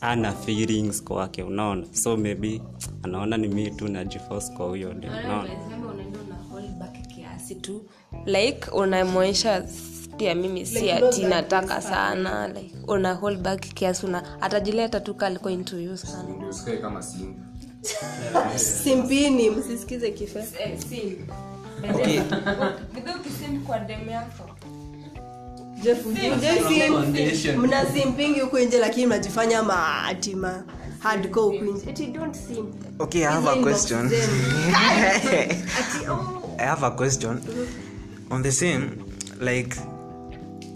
ana 0.00 0.32
feelings 0.32 1.04
kwake 1.04 1.42
unaona? 1.42 1.86
So 1.92 2.16
maybe 2.16 2.62
anaona 3.02 3.36
ni 3.36 3.48
mii 3.48 3.70
tu 3.70 3.88
najifos 3.88 4.52
kwa 4.52 4.66
huyo 4.66 4.94
dem 4.94 5.10
unaona? 5.24 5.48
unaenda 5.92 6.18
una 6.26 6.36
hold 6.50 6.70
back 6.78 7.08
kiasi 7.08 7.54
tu. 7.54 7.84
Like 8.26 8.70
unamwonyesha 8.70 9.64
pia 10.16 10.34
mimi 10.34 10.66
si 10.66 10.90
ati 10.90 11.24
nataka 11.24 11.80
sana 11.82 12.48
like 12.48 12.74
una 12.88 13.14
hold 13.14 13.38
back 13.42 13.60
kiasi 13.60 14.06
una 14.06 14.42
atajileta 14.42 15.00
tu 15.00 15.14
kaliko 15.14 15.50
into 15.50 15.80
you 15.80 15.96
sana. 15.96 16.52
Simpini 18.56 19.50
msisikize 19.50 20.10
kife. 20.10 20.44
Kwa 21.82 21.92
Jeff, 21.96 22.30
Jeff, 23.80 24.51
sim- 25.82 27.58
mna 27.58 27.84
huku 28.42 28.58
nje 28.58 28.78
lakini 28.78 29.06
mnajifanya 29.06 29.62
maatima. 29.62 30.62
Hardcore 30.98 31.58
huku 31.58 31.72
nje. 31.72 31.90
Eti 31.90 32.06
don't 32.06 32.34
simp. 32.34 33.00
okay 33.00 33.20
i 33.26 33.32
have 33.32 33.48
a 33.50 33.56
question 33.62 34.00
inbox 34.00 34.20
zenu. 34.20 34.72
Ati, 35.78 36.08
oh. 36.10 36.56
i 36.58 36.66
have 36.66 36.86
a 36.86 36.90
question. 36.90 37.40
On 38.30 38.42
the 38.42 38.52
same 38.52 38.90
like 39.40 39.76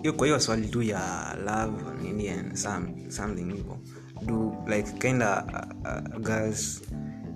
hiyo 0.02 0.12
kwa 0.12 0.26
hiyo 0.26 0.40
swali 0.40 0.68
tu 0.68 0.82
ya 0.82 1.36
love 1.44 1.72
nini 2.02 2.28
and 2.28 2.56
some, 2.56 2.88
something 3.08 3.52
hivo. 3.54 3.78
Do 4.22 4.54
like 4.66 4.92
kinda 4.92 5.44
uh, 5.84 5.90
uh, 5.90 6.20
guys 6.22 6.82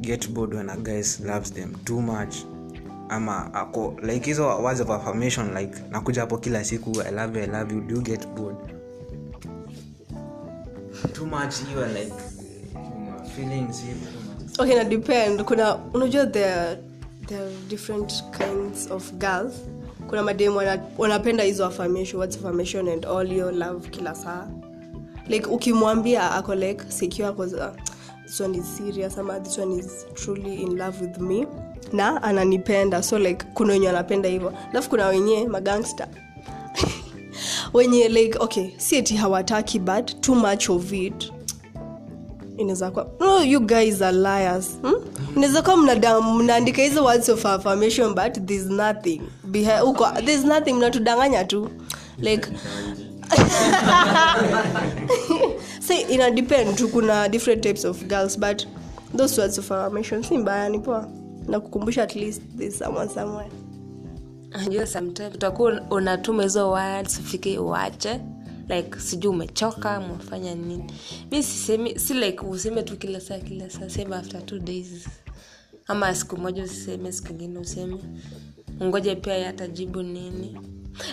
get 0.00 0.28
bored 0.30 0.54
when 0.54 0.70
a 0.70 0.76
guys 0.76 1.20
loves 1.20 1.52
them 1.52 1.74
too 1.84 2.00
much 2.00 2.34
ama 3.10 3.54
ako 3.54 3.94
like 4.02 4.26
hizo 4.26 4.58
words 4.62 4.80
of 4.80 4.90
affirmation 4.90 5.54
like 5.54 5.78
nakuja 5.90 6.20
hapo 6.20 6.38
kila 6.38 6.64
siku 6.64 6.90
i 7.08 7.10
love 7.14 7.38
you 7.38 7.44
i 7.44 7.48
love 7.48 7.74
you 7.74 7.80
do 7.80 7.94
you 7.94 8.02
get 8.02 8.26
bored? 8.28 8.56
Too 11.12 11.26
much 11.26 11.54
hiyo 11.68 11.86
like 11.86 12.14
feelings 13.36 13.84
okay 14.58 14.74
na 14.76 14.84
depend. 14.84 15.42
Kuna 15.44 15.76
unajua 15.94 16.26
there, 16.26 16.78
there 17.26 17.40
are 17.42 17.54
different 17.68 18.24
kinds 18.38 18.90
of 18.90 19.12
girls. 19.12 19.52
Kuna 20.08 20.22
mademu 20.22 20.60
wanapenda 20.98 21.44
hizo 21.44 21.66
affirmation 21.66 22.22
of 22.22 22.28
affirmation 22.36 22.88
and 22.88 23.06
all 23.06 23.32
your 23.32 23.52
love 23.52 23.88
kila 23.88 24.14
saa. 24.14 24.46
Like 25.28 25.46
ukimwambia 25.46 26.30
ako 26.34 26.54
like 26.54 26.84
secure 26.88 27.32
cause 27.32 27.56
uh, 27.56 27.70
this 28.26 28.40
one 28.40 28.58
is 28.58 28.76
serious 28.76 29.18
ama 29.18 29.40
this 29.40 29.58
one 29.58 29.78
is 29.78 30.06
truly 30.14 30.54
in 30.62 30.76
love 30.78 31.00
with 31.00 31.18
me 31.18 31.46
na 31.92 32.22
ananipenda. 32.22 33.02
So 33.02 33.18
like 33.18 33.44
kuna 33.54 33.72
wenye 33.72 33.88
anapenda 33.88 34.28
hivyo. 34.28 34.52
Alafu 34.70 34.90
kuna 34.90 35.06
wenye 35.06 35.48
magangster. 35.48 36.08
Wenye 37.74 38.08
like 38.08 38.38
okay 38.40 38.70
si 38.76 39.16
hawataki 39.16 39.78
but 39.78 40.20
too 40.20 40.34
much 40.34 40.70
of 40.70 40.92
it. 40.92 41.32
Inaweza 42.56 42.90
kuwa 42.90 43.06
no, 43.20 43.44
you 43.44 43.60
guys 43.60 44.02
are 44.02 44.16
liars. 44.16 44.78
Hmm? 44.82 44.94
inaweza 45.36 45.62
kuwa 45.62 45.76
mnaandika 46.22 46.82
hizo 46.82 47.04
words 47.04 47.28
of 47.28 47.46
affirmation 47.46 48.14
but 48.14 48.46
there's 48.46 48.66
nothing. 48.66 49.20
Behind, 49.44 49.82
uko, 49.84 50.08
nothing 50.44 50.72
mnatudanganya 50.72 51.44
tu. 51.44 51.70
Like 52.18 52.48
say 55.80 56.00
ina 56.08 56.30
tu 56.76 56.88
kuna 56.88 57.28
different 57.28 57.62
types 57.62 57.84
of 57.84 58.02
girls 58.08 58.38
but 58.38 58.66
those 59.16 59.40
words 59.40 59.58
of 59.58 59.72
affirmation 59.72 60.22
si 60.22 60.38
mbaya 60.38 60.68
ni 60.68 60.78
poa 60.78 61.08
na 61.48 61.60
kukumbusha 61.60 62.02
at 62.02 62.16
least 62.16 62.42
there's 62.56 62.78
someone 62.78 63.08
somewhere. 63.08 63.50
Najua 64.50 64.86
sometimes 64.86 65.34
utakuwa 65.34 65.80
unatuma 65.90 66.42
hizo 66.42 66.70
words 66.70 67.18
ufike 67.18 67.58
uache 67.58 68.20
like 68.68 69.00
sijui 69.00 69.30
umechoka 69.30 69.98
umefanya 70.00 70.54
nini. 70.54 70.84
Mi 71.30 71.42
sisemi 71.42 71.98
si 71.98 72.14
like 72.14 72.40
useme 72.46 72.82
tu 72.82 72.96
kila 72.96 73.20
saa 73.20 73.38
kila 73.38 73.70
saa 73.70 73.88
sema 73.88 74.16
after 74.16 74.46
two 74.46 74.58
days. 74.58 75.08
Ama 75.86 76.14
siku 76.14 76.36
moja 76.36 76.64
usiseme 76.64 77.12
siku 77.12 77.32
ingine 77.32 77.58
useme. 77.58 77.98
Ngoja 78.82 79.16
pia 79.16 79.46
hata 79.46 79.66
jibu 79.68 80.02
nini 80.02 80.56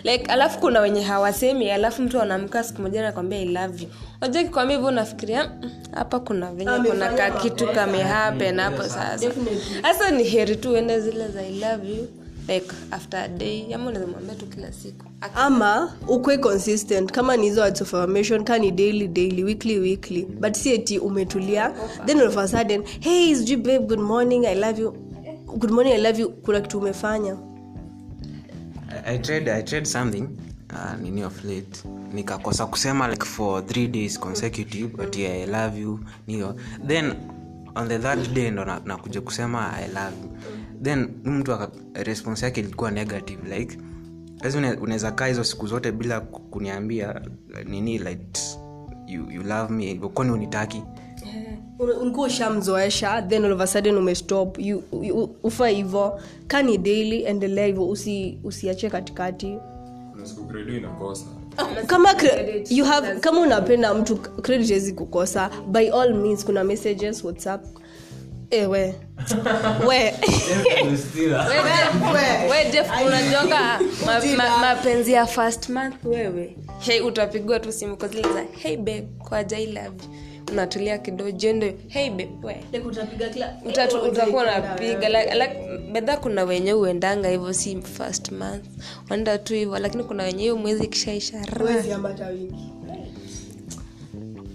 like 0.04 0.26
alafu 0.32 0.60
kuna 0.60 0.80
wenye 0.80 1.02
hawasemi 1.02 1.72
alafu 1.72 2.02
mtu 2.02 2.22
anamka 2.22 2.64
siku 2.64 2.82
moja 2.82 3.02
nakwambia 3.02 3.40
i 3.40 3.48
unajua 4.22 4.44
kikwambia 4.44 4.76
hivyo 4.76 4.90
unafikiria 4.90 5.52
"Mm, 5.64 5.70
hapa 5.92 6.20
kuna 6.20 6.52
venye 6.52 6.72
kuna 6.90 7.10
ka 7.14 7.32
kitu 7.32 7.68
kamehapen 7.68 8.60
hapo 8.60 8.84
sasa. 8.84 9.32
Sasa 9.82 10.12
ni 10.12 10.24
heri 10.24 10.56
tu 10.56 10.72
uende 10.72 11.00
zile 11.02 11.28
za 11.28 11.42
i 11.48 11.62
like 12.48 12.68
after 12.92 13.20
a 13.20 13.28
day 13.28 13.74
ama 13.76 13.90
unaweza 13.90 14.36
tu 14.36 14.46
kila 14.46 14.72
siku. 14.72 15.06
Ama 15.36 15.94
ukwe 16.08 16.38
consistent 16.38 17.12
kama 17.12 17.38
ni 17.38 17.44
hizo 17.46 17.62
words 17.62 17.82
of 17.82 17.94
affirmation 17.94 18.44
ka 18.44 18.58
ni 18.60 18.72
daily 18.72 19.08
daily 19.08 19.44
weekly 19.44 19.80
weekly. 19.80 20.26
But 20.26 20.54
si 20.56 20.74
eti 20.74 21.00
umetulia 21.00 21.74
then 22.06 22.20
all 22.20 22.28
of 22.28 22.38
a 22.38 22.48
sudden 22.48 22.84
hey 23.00 23.36
sijui 23.36 23.58
babe 23.58 23.80
good 23.80 24.00
morning 24.00 24.46
i 24.46 24.56
love 24.56 24.82
you. 24.82 24.92
Good 25.58 25.72
morning 25.72 25.94
i 25.94 25.98
love 26.02 26.22
you 26.22 26.30
kuna 26.30 26.62
kitu 26.62 26.78
umefanya 26.80 27.38
I, 29.06 29.18
tried 29.20 29.50
I 29.50 29.64
tried 29.64 29.86
something 29.86 30.28
uh, 30.74 31.02
nini 31.02 31.24
of 31.24 31.44
late 31.44 31.84
nikakosa 32.14 32.66
kusema 32.66 33.08
like 33.08 33.26
for 33.26 33.66
three 33.66 33.88
days 33.88 34.20
consecutive 34.20 34.88
but 34.98 35.16
yeah, 35.16 35.34
I 35.34 35.46
love 35.46 35.80
you 35.82 36.00
niyo 36.28 36.56
then 36.88 37.14
on 37.76 37.88
the 37.88 38.00
third 38.00 38.34
day 38.34 38.52
ndo 38.52 38.66
na- 38.66 38.82
nakuja 38.86 39.22
kusema 39.22 39.74
I 39.74 39.88
love 39.88 40.16
you. 40.24 40.38
Then 40.84 41.10
mtu 41.24 41.58
response 41.94 42.46
yake 42.46 42.60
ilikuwa 42.62 42.92
negative 42.92 43.58
like 43.60 43.78
unaweza 44.82 45.12
kaa 45.12 45.26
hizo 45.28 45.44
siku 45.44 45.68
zote 45.68 45.92
bila 45.92 46.20
kuniambia 46.22 47.22
nini 47.66 47.98
like 47.98 48.40
you, 49.08 49.32
you 49.32 49.44
love 49.44 49.74
me 49.74 49.96
kwani 49.96 50.32
unitaki 50.32 50.84
ulikuwa 51.80 52.28
ushamzoesha 52.28 53.22
then 53.22 53.46
all 53.46 53.52
of 53.54 53.62
a 53.62 53.68
sudden 53.68 53.98
umestop 53.98 54.60
You- 54.60 54.84
you- 55.02 55.36
ufa 55.44 55.68
hivo 55.68 56.20
ka 56.48 56.62
ni 56.62 56.78
daily 56.78 57.24
endelea 57.26 57.66
hivo 57.66 57.90
usi, 57.90 58.40
usiache 58.44 58.90
katikati. 58.90 59.58
Kama 61.88 62.14
cre- 62.14 62.66
you 62.76 62.86
have 62.86 63.20
kama 63.20 63.42
unapenda 63.42 63.94
mtu 63.94 64.16
credit 64.18 64.70
hezi 64.70 64.94
kukosa 64.94 65.50
by 65.68 65.90
all 65.90 66.14
means 66.14 66.46
kuna 66.46 66.64
messages 66.64 67.24
whatsapp. 67.24 67.66
Eh, 68.50 68.70
mapenzi 74.62 75.12
ya 75.12 75.26
first 75.26 75.70
month 75.70 76.06
wewe? 76.06 76.58
Hey, 76.80 77.02
utapigwa 77.02 77.60
tu 77.60 77.72
simu 77.72 77.98
kwa 77.98 78.08
zile 78.08 78.22
za 78.24 78.46
hey 78.52 78.78
babe 78.78 79.08
kwa 79.20 79.40
I 79.40 79.66
love 79.66 80.04
you 80.04 80.27
unatulia 80.52 80.98
kidogo 80.98 81.32
jendo 81.32 81.74
hey 81.88 82.12
utakuwa 84.12 84.46
napiga 84.46 85.10
like, 85.10 85.34
like, 85.36 85.78
bedha 85.92 86.18
kuna 86.18 86.44
wenye 86.44 86.74
uendanga 86.74 87.30
hivyo 87.30 87.54
si 87.54 87.82
first 87.82 88.32
month 88.32 88.66
wanaenda 89.10 89.38
tu 89.38 89.54
hivyo 89.54 89.80
lakini 89.80 90.04
kuna 90.04 90.24
wenye 90.24 90.42
hiyo 90.42 90.58
mwezi 90.58 90.84
ikishaisha 90.84 91.46
ra. 91.46 91.84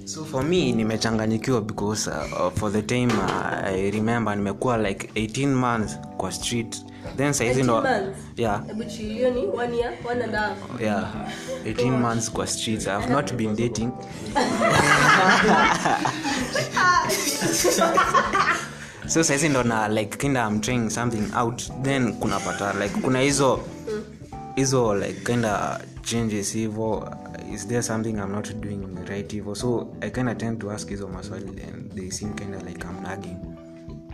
so 0.04 0.24
for 0.24 0.44
me 0.44 0.72
nimechanganyikiwa 0.72 1.60
because 1.60 2.10
uh, 2.10 2.52
for 2.54 2.72
the 2.72 2.82
time 2.82 3.12
uh, 3.12 3.66
i 3.66 3.90
remember 3.90 4.36
nimekuwa 4.36 4.78
like 4.78 5.08
18 5.14 5.46
months 5.46 5.98
kwa 6.16 6.32
street 6.32 6.84
then 7.16 7.32
saizi 7.32 7.62
ndo 7.62 7.84
yeah. 8.36 8.62
One 9.54 9.74
year 9.74 9.92
one 10.04 10.22
and 10.24 10.34
a 10.34 10.38
half. 10.38 10.80
Yeah. 10.80 11.28
18 11.64 11.90
months 12.00 12.30
kwa 12.30 12.46
streets. 12.46 12.86
I've 12.86 13.10
not 13.10 13.32
been 13.36 13.56
dating. 13.56 13.92
So 19.06 19.22
saizi 19.22 19.48
ndo 19.48 19.62
na 19.62 19.88
like 19.88 20.16
kinda 20.18 20.42
am 20.44 20.60
trying 20.60 20.90
something 20.90 21.30
out. 21.34 21.62
Then 21.82 22.12
kunapata 22.14 22.72
like 22.72 23.00
kuna 23.00 23.20
hizo 23.20 23.60
hizo 24.56 24.94
like 24.94 25.20
kinda 25.24 25.80
changes 26.02 26.52
hivo. 26.52 27.08
Is 27.54 27.66
there 27.66 27.82
something 27.82 28.18
i'm 28.18 28.32
not 28.32 28.52
doing 28.60 28.98
right 29.08 29.32
hivo? 29.32 29.54
So 29.54 29.88
i 30.00 30.10
kinda 30.10 30.34
tend 30.34 30.60
to 30.60 30.70
ask 30.70 30.88
hizo 30.88 31.08
maswali 31.08 31.62
and 31.62 31.92
they 31.94 32.10
seem 32.10 32.34
kinda 32.34 32.58
like 32.58 32.84
i'm 32.84 33.02
nagging. 33.02 33.36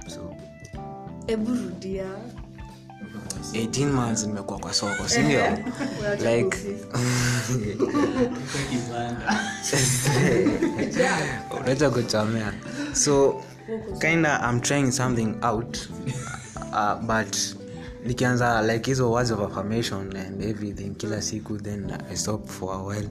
So 0.08 0.34
hebu 1.26 1.54
rudia 1.54 2.06
18 3.52 3.86
months 3.86 4.26
nimekuwa 4.26 4.58
kwa 4.58 4.74
soko 4.74 5.08
sindio 5.08 5.40
like 6.12 6.58
unaweza 11.60 11.90
kuchamea. 11.90 12.52
So 12.92 13.42
kinda 14.00 14.50
i'm 14.50 14.60
trying 14.60 14.92
something 14.92 15.34
out 15.42 15.78
uh, 16.72 17.00
but 17.00 17.36
nikianza 18.06 18.62
like 18.62 18.90
hizo 18.90 19.10
words 19.10 19.30
of 19.30 19.40
affirmation 19.40 20.16
and 20.16 20.42
everything 20.42 20.90
kila 20.90 21.22
siku 21.22 21.56
then 21.56 21.92
i 22.10 22.16
stop 22.16 22.48
for 22.48 22.74
a 22.74 22.78
while. 22.82 23.08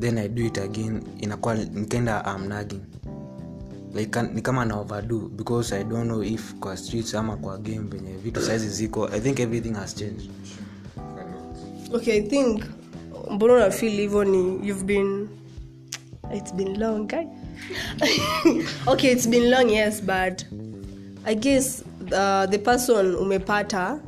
Then 0.00 0.18
i 0.18 0.28
do 0.28 0.42
it 0.42 0.58
again. 0.58 1.02
Inakuwa 1.18 1.54
nikaenda 1.54 2.24
am 2.24 2.48
nagging 2.48 2.80
like 3.94 4.22
ni 4.22 4.42
kama 4.42 4.64
na 4.64 4.80
overdo 4.80 5.18
because 5.18 5.76
i 5.76 5.84
don't 5.84 6.04
know 6.04 6.22
if 6.22 6.54
kwa 6.54 6.76
streets 6.76 7.14
ama 7.14 7.36
kwa 7.36 7.58
game 7.58 7.78
venye 7.78 8.12
vitu 8.16 8.42
saizi 8.42 8.68
ziko 8.68 9.08
i 9.08 9.20
think 9.20 9.40
everything 9.40 9.74
has 9.74 9.94
changed. 9.96 10.30
Okay 11.92 12.14
i 12.14 12.22
think 12.22 12.64
mbona 13.30 13.54
unafeel 13.54 13.92
hivyo 13.92 14.24
ni 14.24 14.68
you've 14.68 14.84
been 14.84 15.28
it's 16.36 16.54
been 16.54 16.78
long 16.78 17.08
guy. 17.08 17.26
Okay 18.86 19.12
it's 19.12 19.28
been 19.28 19.50
long 19.50 19.70
yes 19.70 20.02
but 20.02 20.46
i 21.24 21.34
guess 21.34 21.84
uh, 22.00 22.50
the 22.50 22.58
person 22.58 23.14
umepata 23.14 24.00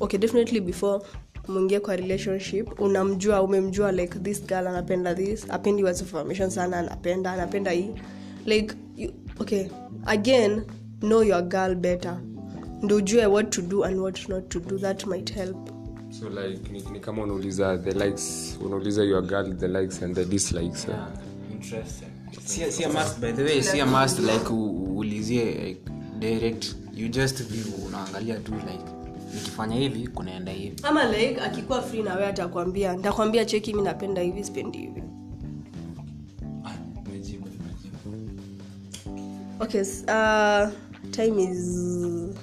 okay 0.00 0.18
definitely 0.18 0.60
before 0.60 1.04
mwingie 1.48 1.80
kwa 1.80 1.96
relationship 1.96 2.80
unamjua 2.80 3.42
umemjua 3.42 3.92
like 3.92 4.18
this 4.18 4.46
girl 4.46 4.66
anapenda 4.66 5.14
this 5.14 5.50
apendi 5.50 5.84
of 5.84 6.14
sana 6.48 6.78
anapenda 6.78 7.32
anapenda 7.32 7.70
hii. 7.70 7.90
Like 8.46 8.74
okay 9.40 9.70
again 10.06 10.62
know 11.00 11.22
your 11.22 11.42
girl 11.42 11.74
better. 11.74 12.20
Ndo 12.82 12.96
ujue 12.96 13.26
what 13.26 13.50
to 13.50 13.62
do 13.62 13.84
and 13.84 14.00
what 14.00 14.28
not 14.28 14.48
to 14.48 14.60
do. 14.60 14.78
That 14.78 15.06
might 15.06 15.34
help. 15.34 15.70
So 16.10 16.28
like 16.28 16.72
ni, 16.72 16.82
ni 16.92 17.00
kama 17.00 17.22
unauliza 17.22 17.78
the 17.78 17.92
likes 17.92 18.56
unauliza 18.64 19.04
your 19.04 19.22
girl 19.22 19.56
the 19.56 19.68
likes 19.68 20.02
and 20.02 20.14
the 20.14 20.24
dislikes 20.24 20.86
eh? 20.88 20.94
si 22.44 22.72
si 22.72 22.84
a 22.84 22.88
must 22.88 23.20
by 23.20 23.32
the 23.32 23.42
way 23.42 23.62
si 23.62 23.80
a 23.80 23.86
must 23.86 24.18
like 24.18 24.50
uulizie 24.50 25.44
like, 25.44 25.80
direct. 26.18 26.74
You 26.94 27.08
just 27.08 27.42
view 27.42 27.86
unaangalia 27.86 28.36
tu 28.40 28.52
like 28.54 28.84
nikifanya 29.34 29.76
hivi 29.76 30.08
kunaenda 30.08 30.52
hivi. 30.52 30.76
Ama 30.82 31.04
like 31.04 31.40
akikuwa 31.40 31.82
free 31.82 32.02
nawe 32.02 32.26
atakwambia 32.26 32.92
ntakwambia 32.92 33.44
cheki 33.44 33.74
mi 33.74 33.82
napenda 33.82 34.22
hivi 34.22 34.44
spendi 34.44 34.78
hivi 34.78 35.02
okay 39.60 39.84
uh, 40.08 40.70
time 41.12 41.38
is 41.38 42.34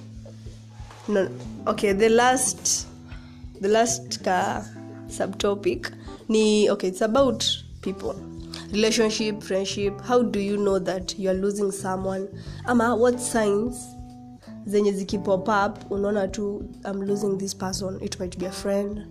no, 1.07 1.29
okay 1.67 1.93
the 1.93 2.09
last 2.09 2.87
the 3.61 3.67
last 3.67 4.23
ka 4.23 4.63
subtopic 5.07 5.91
ni 6.29 6.69
okay 6.69 6.87
it's 6.87 7.01
about 7.01 7.45
people. 7.81 8.15
Relationship 8.71 9.43
friendship 9.43 9.99
how 10.01 10.23
do 10.23 10.39
you 10.39 10.57
know 10.57 10.79
that 10.79 11.17
you 11.19 11.29
are 11.29 11.35
losing 11.35 11.71
someone? 11.71 12.27
Ama 12.65 12.95
what 12.95 13.19
signs 13.19 13.77
zenye 14.67 14.91
zikipop 14.91 15.47
up 15.49 15.91
unaona 15.91 16.27
tu 16.27 16.69
i'm 16.85 17.01
losing 17.01 17.37
this 17.37 17.53
person 17.53 17.99
it 18.01 18.19
might 18.19 18.37
be 18.39 18.45
a 18.45 18.51
friend 18.51 19.05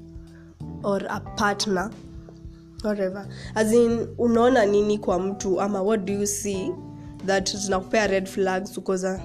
or 0.82 1.00
a 1.08 1.20
partner 1.36 1.90
whatever. 2.82 3.28
As 3.54 3.72
in 3.72 4.08
unaona 4.18 4.66
nini 4.66 4.98
kwa 4.98 5.18
mtu 5.18 5.60
ama 5.60 5.82
what 5.82 6.04
do 6.04 6.12
you 6.12 6.26
see 6.26 6.72
that 7.26 7.54
zinakupea 7.56 8.06
red 8.06 8.26
flags 8.28 8.78
ukoza 8.78 9.20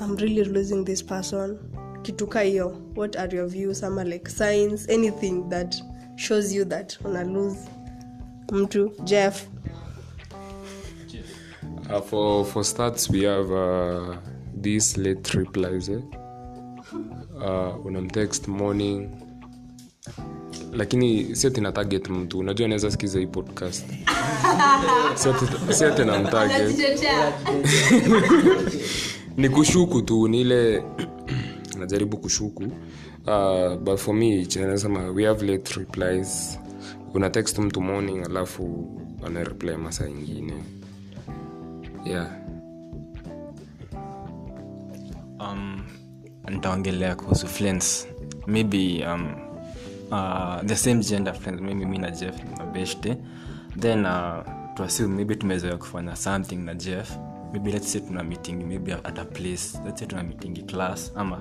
i'm 0.00 0.16
really 0.16 0.44
losing 0.44 0.84
this 0.84 1.04
person. 1.04 1.58
Kituka 2.02 2.40
hiyo 2.40 2.76
what 2.96 3.16
are 3.16 3.36
your 3.36 3.48
views? 3.48 3.84
Ama 3.84 4.04
like 4.04 4.30
signs 4.30 4.88
anything 4.88 5.48
that 5.48 5.76
shows 6.16 6.52
you 6.52 6.64
that 6.64 6.98
una 7.04 7.24
lose. 7.24 7.58
Mtu 8.52 8.92
jeff. 9.04 9.46
Uh, 11.90 12.00
for 12.00 12.44
for 12.44 12.64
starts 12.64 13.10
we 13.10 13.24
have 13.24 13.50
uh, 13.52 14.16
these 14.62 15.00
late 15.00 15.34
replies 15.38 15.88
eh? 15.88 16.00
uh, 17.36 17.86
unamtext 17.86 18.48
morning 18.48 19.10
lakini 20.74 21.36
si 21.36 21.46
ati 21.46 21.60
na 21.60 21.72
target 21.72 22.08
mtu. 22.08 22.38
Unajua 22.38 22.68
naweza 22.68 22.90
sikiza 22.90 23.18
hii 23.18 23.26
podcast. 23.26 23.84
Si 25.70 25.84
ati- 25.84 26.04
na 26.04 26.18
mtarget. 26.18 26.78
Ni 29.36 29.48
kushuku 29.48 30.02
tu 30.02 30.28
ni 30.28 30.40
ile 30.40 30.84
najaribu 31.78 32.16
kushuku. 32.16 32.62
Uh, 33.26 33.74
but 33.76 33.98
for 33.98 34.14
me 34.14 34.46
nasema 34.56 35.10
we 35.10 35.24
have 35.24 35.46
late 35.46 35.74
replies. 35.80 36.58
Una 37.14 37.30
text 37.30 37.58
mtu 37.58 37.80
morning 37.80 38.24
alafu 38.24 38.88
anareply 39.26 39.76
masaa 39.76 40.06
ingine. 40.08 40.52
Yeah. 42.04 42.26
Um, 45.40 45.80
nitaongelea 46.50 47.14
kuhusu 47.16 47.46
friends. 47.46 48.08
Maybe 48.46 49.04
um, 49.06 49.34
uh, 50.14 50.66
the 50.66 50.76
same 50.76 51.00
gender 51.02 51.34
friends 51.34 51.60
maybe 51.60 51.86
mi 51.86 51.98
na 51.98 52.10
jeff 52.10 52.34
mabeshte 52.58 53.16
then 53.80 54.06
uh, 54.06 54.42
tuasiu 54.74 55.08
maybe 55.08 55.36
tumezoea 55.36 55.76
kufanya 55.76 56.16
something 56.16 56.56
na 56.56 56.74
jeff. 56.74 57.16
Maybe 57.52 57.72
let's 57.72 57.92
say 57.92 58.00
tuna 58.00 58.22
meeting 58.24 58.64
maybe 58.66 58.92
at 58.92 59.18
a 59.18 59.24
place 59.24 59.78
let's 59.84 59.98
say 60.00 60.06
tuna 60.08 60.22
meeting 60.22 60.66
class 60.66 61.12
ama 61.16 61.40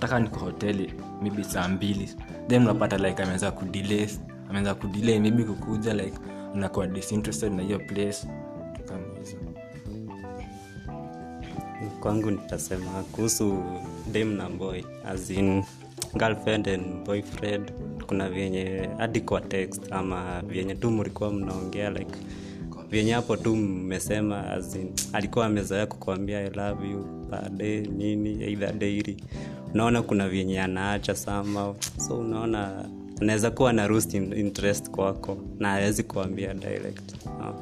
hata 0.00 0.20
niko 0.20 0.38
hoteli 0.40 0.94
maybe 1.22 1.44
saa 1.44 1.68
mbili. 1.68 2.10
Then 2.48 2.62
unapata 2.62 2.98
like 2.98 3.22
ameweza 3.22 3.50
kudelay 3.50 4.08
ameweza 4.50 4.74
kudelay 4.74 5.20
maybe 5.20 5.44
kukuja 5.44 5.94
like 5.94 6.18
unakuwa 6.54 6.86
disinterested 6.86 7.52
na 7.52 7.62
hiyo 7.62 7.78
place. 7.78 8.26
Kwangu 12.00 12.30
nitasema 12.30 12.90
kuhusu 13.12 13.62
dem 14.12 14.36
na 14.36 14.48
boy 14.50 14.82
as 15.06 15.30
girlfriend 16.18 16.68
and 16.68 17.04
boyfriend 17.06 17.72
kuna 18.06 18.30
vyenye 18.30 18.88
hadi 18.98 19.20
kwa 19.20 19.40
text 19.40 19.92
ama 19.92 20.42
vyenye 20.42 20.74
tu 20.74 20.90
mlikuwa 20.90 21.32
mnaongea 21.32 21.90
like 21.90 22.14
vyenye 22.90 23.12
hapo 23.12 23.36
tu 23.36 23.56
mmesema 23.56 24.50
as 24.50 24.76
alikuwa 25.12 25.46
amezoea 25.46 25.86
kukuambia 25.86 26.40
i 26.40 26.50
love 26.50 26.90
you 26.90 27.04
baadaye 27.30 27.80
nini 27.80 28.44
either 28.44 28.72
daily 28.72 29.16
unaona 29.74 30.02
kuna 30.02 30.28
vyenye 30.28 30.60
anaacha 30.60 31.14
sama 31.14 31.74
so 32.08 32.18
unaona 32.18 32.88
anaweza 33.20 33.50
kuwa 33.50 33.72
na 33.72 33.86
rust 33.86 34.14
in- 34.14 34.32
interest 34.32 34.90
kwako 34.90 35.38
na 35.58 35.72
awezi 35.72 36.02
kuambia 36.02 36.54
direct. 36.54 37.26
No. 37.26 37.54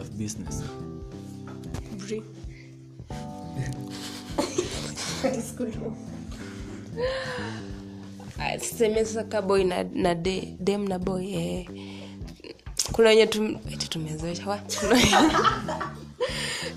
of 0.00 0.10
business. 0.10 0.64
Bri. 1.98 2.22
Tuseme 8.60 9.04
sasa 9.04 9.24
ka 9.24 9.42
boy 9.42 9.64
na, 9.64 9.82
na 9.94 10.14
de, 10.14 10.54
dem 10.60 10.88
na 10.88 10.98
boy 10.98 11.34
eh. 11.34 11.66
kuna 12.92 13.08
wenye 13.08 13.26
tum- 13.26 13.58
tumezoesha? 13.88 14.44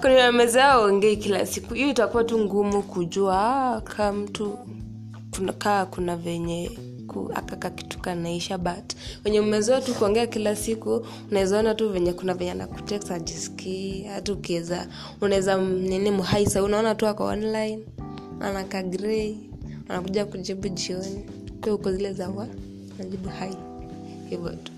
Kuna- 0.02 0.10
wenye 0.14 0.22
wamezoea 0.22 0.78
waongei 0.78 1.18
kila 1.18 1.46
siku 1.46 1.74
hiyo 1.74 1.90
itakuwa 1.90 2.24
tu 2.24 2.40
ngumu 2.40 2.84
kujua 2.84 3.38
ah, 3.76 3.82
ka 3.82 4.14
mtu 4.14 4.58
kuna- 5.32 5.54
kaa 5.54 5.86
kuna 5.86 6.16
venye 6.16 6.72
akaka 7.36 7.70
kitu 7.70 8.00
kanaisha 8.00 8.58
but 8.58 8.94
wenye 9.26 9.42
mmezoa 9.42 9.82
tu 9.82 9.94
kuongea 9.94 10.28
kila 10.28 10.56
siku 10.56 11.06
unawezaona 11.32 11.76
tu 11.76 11.90
venye 11.90 12.14
kuna 12.14 12.34
venye 12.34 12.54
nakutext 12.54 13.12
ajisikii 13.12 14.04
hata 14.04 14.34
ukiweza 14.34 14.88
unaweza 15.22 15.58
nini 15.62 16.12
mhaisa 16.12 16.64
unaona 16.64 16.96
tu 16.96 17.08
ako 17.08 17.24
online 17.26 17.80
anaka 18.40 18.84
grey 18.84 19.38
anakuja 19.90 20.26
kujibu 20.26 20.68
jioni. 20.68 21.26
Kwa 21.62 21.74
uko 21.74 21.92
zile 21.92 22.14
za 22.14 22.30
wa 22.30 22.48
najibu 23.00 23.30
hai. 23.30 23.56
Hivyo 24.30 24.50
tu. 24.50 24.72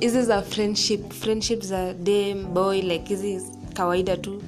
Hizi 0.00 0.22
za 0.22 0.42
friendship 0.42 1.12
friendship 1.12 1.62
za 1.62 1.94
dam 1.94 2.54
boy 2.54 2.82
like 2.82 3.16
hizi 3.16 3.42
kawaida 3.74 4.16
tu. 4.16 4.42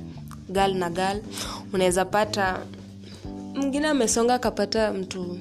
Girl 0.52 0.74
na 0.74 0.90
girl. 0.90 1.20
Unaweza 1.72 2.04
pata 2.04 2.62
mwingine 3.54 3.88
amesonga 3.88 4.34
akapata 4.34 4.92
mtu 4.92 5.38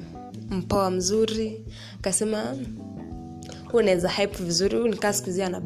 mpoa 0.49 0.91
mzuri. 0.91 1.61
Akasema 1.99 2.43
"Huyu 3.65 3.83
unaweza 3.83 4.09
hype 4.09 4.43
vizuri. 4.43 4.89
Nikaa 4.89 5.13
sikuzia 5.13 5.49
na 5.49 5.59
ana 5.59 5.65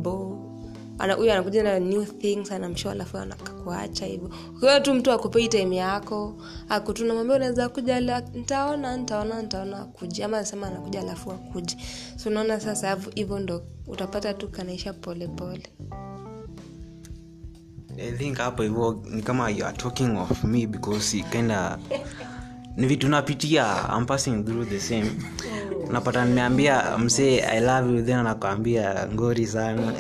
bo 0.98 1.14
huyu 1.16 1.32
anakuja 1.32 1.64
na 1.64 1.80
new 1.80 2.06
things 2.06 2.52
anamshow 2.52 2.92
alafu 2.92 3.18
anakakuacha 3.18 4.06
hivyo. 4.06 4.30
Ukiwa 4.56 4.80
tu 4.80 4.94
mtu 4.94 5.12
akupei 5.12 5.48
time 5.48 5.76
yako 5.76 6.36
akutuna 6.70 7.14
mwambia 7.14 7.36
unaweza 7.36 7.70
kuja 7.70 8.02
ntaona 8.36 8.98
ntaona 8.98 9.42
ntaona 9.42 9.80
akuji 9.82 10.24
ama 10.24 10.38
anasema 10.38 10.68
anakuja 10.68 11.00
alafu 11.02 11.32
akuji 11.32 11.78
so 12.16 12.30
unaona 12.30 12.60
sasa 12.60 12.98
hivyo 13.16 13.40
ndo 13.40 13.64
utapata 13.88 14.34
tu 14.34 14.48
kanaisha 14.48 14.94
pole 14.94 15.28
pole. 15.28 15.64
I 17.98 18.12
think 18.12 18.38
hapo 18.38 18.64
hivyo 18.64 19.04
ni 19.10 19.22
kama 19.22 19.50
you 19.50 19.66
are 19.66 19.78
talking 19.78 20.18
of 20.18 20.44
me 20.44 20.68
because 20.68 21.24
kinda 21.32 21.80
ni 22.78 22.88
vitu 22.88 23.08
napitia 23.08 23.90
I'm 23.98 24.06
passing 24.06 24.44
through 24.44 24.66
the 24.70 24.80
same. 24.80 25.12
Unapata 25.90 26.26
nimeambia 26.26 26.98
msee 26.98 27.40
i 27.40 27.60
love 27.60 27.96
you 27.96 28.02
then 28.02 28.18
anakwambia 28.18 29.08
ngori 29.14 29.48
sana. 29.48 29.94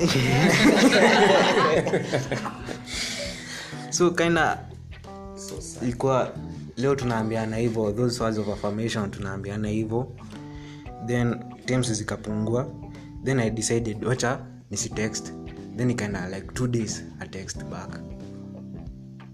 So 3.90 4.12
kinda 4.12 4.60
ilikuwa 5.82 6.34
leo 6.78 6.96
tunaambiana 6.96 7.58
hivyo 7.58 7.92
those 7.92 8.24
words 8.24 8.38
of 8.38 8.50
affirmation 8.50 9.12
tunaambiana 9.12 9.68
hivyo. 9.68 10.12
Then 11.08 11.36
times 11.66 11.92
zikapungua. 11.94 12.68
Then 13.24 13.40
i 13.40 13.50
decided 13.50 14.06
wacha 14.06 14.40
nisitext. 14.72 15.34
Then 15.78 15.90
ikaenda 15.92 16.30
like 16.30 16.48
two 16.54 16.68
days 16.68 17.04
a 17.20 17.28
text 17.28 17.64
back. 17.64 18.00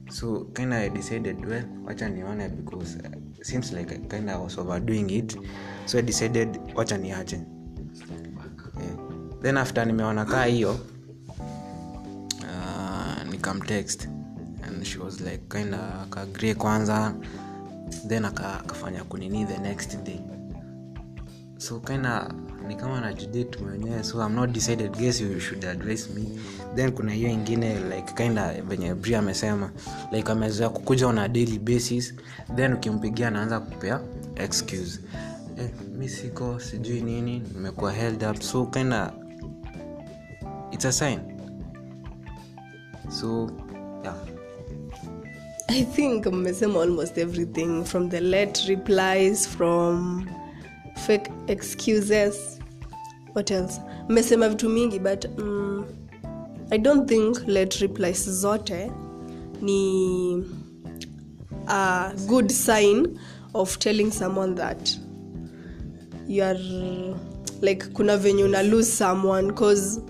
So 0.10 0.48
kind 0.54 0.74
i 0.74 0.90
decided 0.90 1.46
well 1.46 1.64
wacha 1.86 2.10
nione 2.10 2.50
because 2.50 2.98
uh, 2.98 3.12
seems 3.42 3.72
like 3.74 4.08
kind 4.08 4.30
of 4.30 4.44
was 4.44 4.58
overdoing 4.58 5.10
it 5.10 5.38
so 5.86 5.98
i 5.98 6.02
decided 6.02 6.60
wacha 6.76 6.98
niache 6.98 7.36
yeah. 7.36 7.46
then 9.42 9.58
after 9.58 9.86
nimeona 9.88 10.26
kaa 10.26 10.46
hiyo 10.46 10.80
uh, 12.40 13.24
nikamtext 13.32 14.10
and 14.68 14.84
she 14.84 15.00
was 15.00 15.22
like 15.22 15.44
kind 15.50 15.74
of 15.74 15.82
akagrie 16.04 16.56
kwanza 16.56 17.16
then 18.08 18.26
akafanya 18.26 19.04
kunini 19.04 19.46
the 19.46 19.58
next 19.58 19.98
day 20.04 20.20
so 21.58 21.80
kinda 21.80 22.34
ni 22.72 22.78
kama 22.78 23.02
najidate 23.02 23.60
mwenyewe 23.60 24.04
so 24.04 24.26
i'm 24.28 24.36
not 24.36 24.52
decided. 24.52 24.92
Guess 24.98 25.22
you 25.22 25.40
should 25.40 25.66
advise 25.66 26.10
me. 26.14 26.26
Then 26.76 26.92
kuna 26.92 27.12
hiyo 27.14 27.30
ingine 27.30 27.80
like 27.80 28.14
kinda 28.14 28.54
venye 28.68 28.94
bri 28.94 29.16
amesema 29.16 29.72
like 30.12 30.32
amezoea 30.32 30.70
kukuja 30.70 31.08
on 31.08 31.18
a 31.18 31.28
daily 31.28 31.60
basis. 31.60 32.14
Then 32.56 32.74
ukimpigia 32.74 33.28
anaanza 33.28 33.60
kupea 33.60 34.02
excuse. 34.36 35.00
Eh, 35.60 35.70
mi 35.98 36.10
sijui 36.10 37.02
nini 37.02 37.44
nimekuwa 37.54 37.92
held 37.92 38.24
up. 38.24 38.42
So 38.42 38.66
kinda 38.66 39.14
it's 40.72 40.86
a 40.86 40.92
sign. 40.92 41.20
So 43.20 43.50
yeah. 44.04 44.16
I 45.68 45.84
think 45.84 46.26
mmesema 46.26 46.82
almost 46.82 47.18
everything 47.18 47.84
from 47.86 48.10
the 48.10 48.20
late 48.20 48.68
replies, 48.68 49.48
from 49.50 50.26
fake 50.96 51.32
excuses. 51.48 52.61
What 53.34 53.52
else? 53.52 53.82
Mmesema 54.10 54.50
vitu 54.50 54.70
mingi 54.70 55.00
but 55.00 55.26
um, 55.40 55.86
I 56.72 56.78
don't 56.78 57.10
think 57.10 57.48
let 57.48 57.74
replies 57.76 58.30
zote 58.30 58.92
ni 59.62 60.44
a 61.68 62.14
good 62.28 62.50
sign 62.52 63.20
of 63.54 63.78
telling 63.78 64.12
someone 64.12 64.56
that 64.56 64.98
you 66.28 66.44
are 66.44 66.60
like 67.62 67.86
kuna 67.94 68.18
venye 68.18 68.44
una 68.44 68.64
lose 68.64 68.92
someone 68.92 69.54
cause 69.54 70.02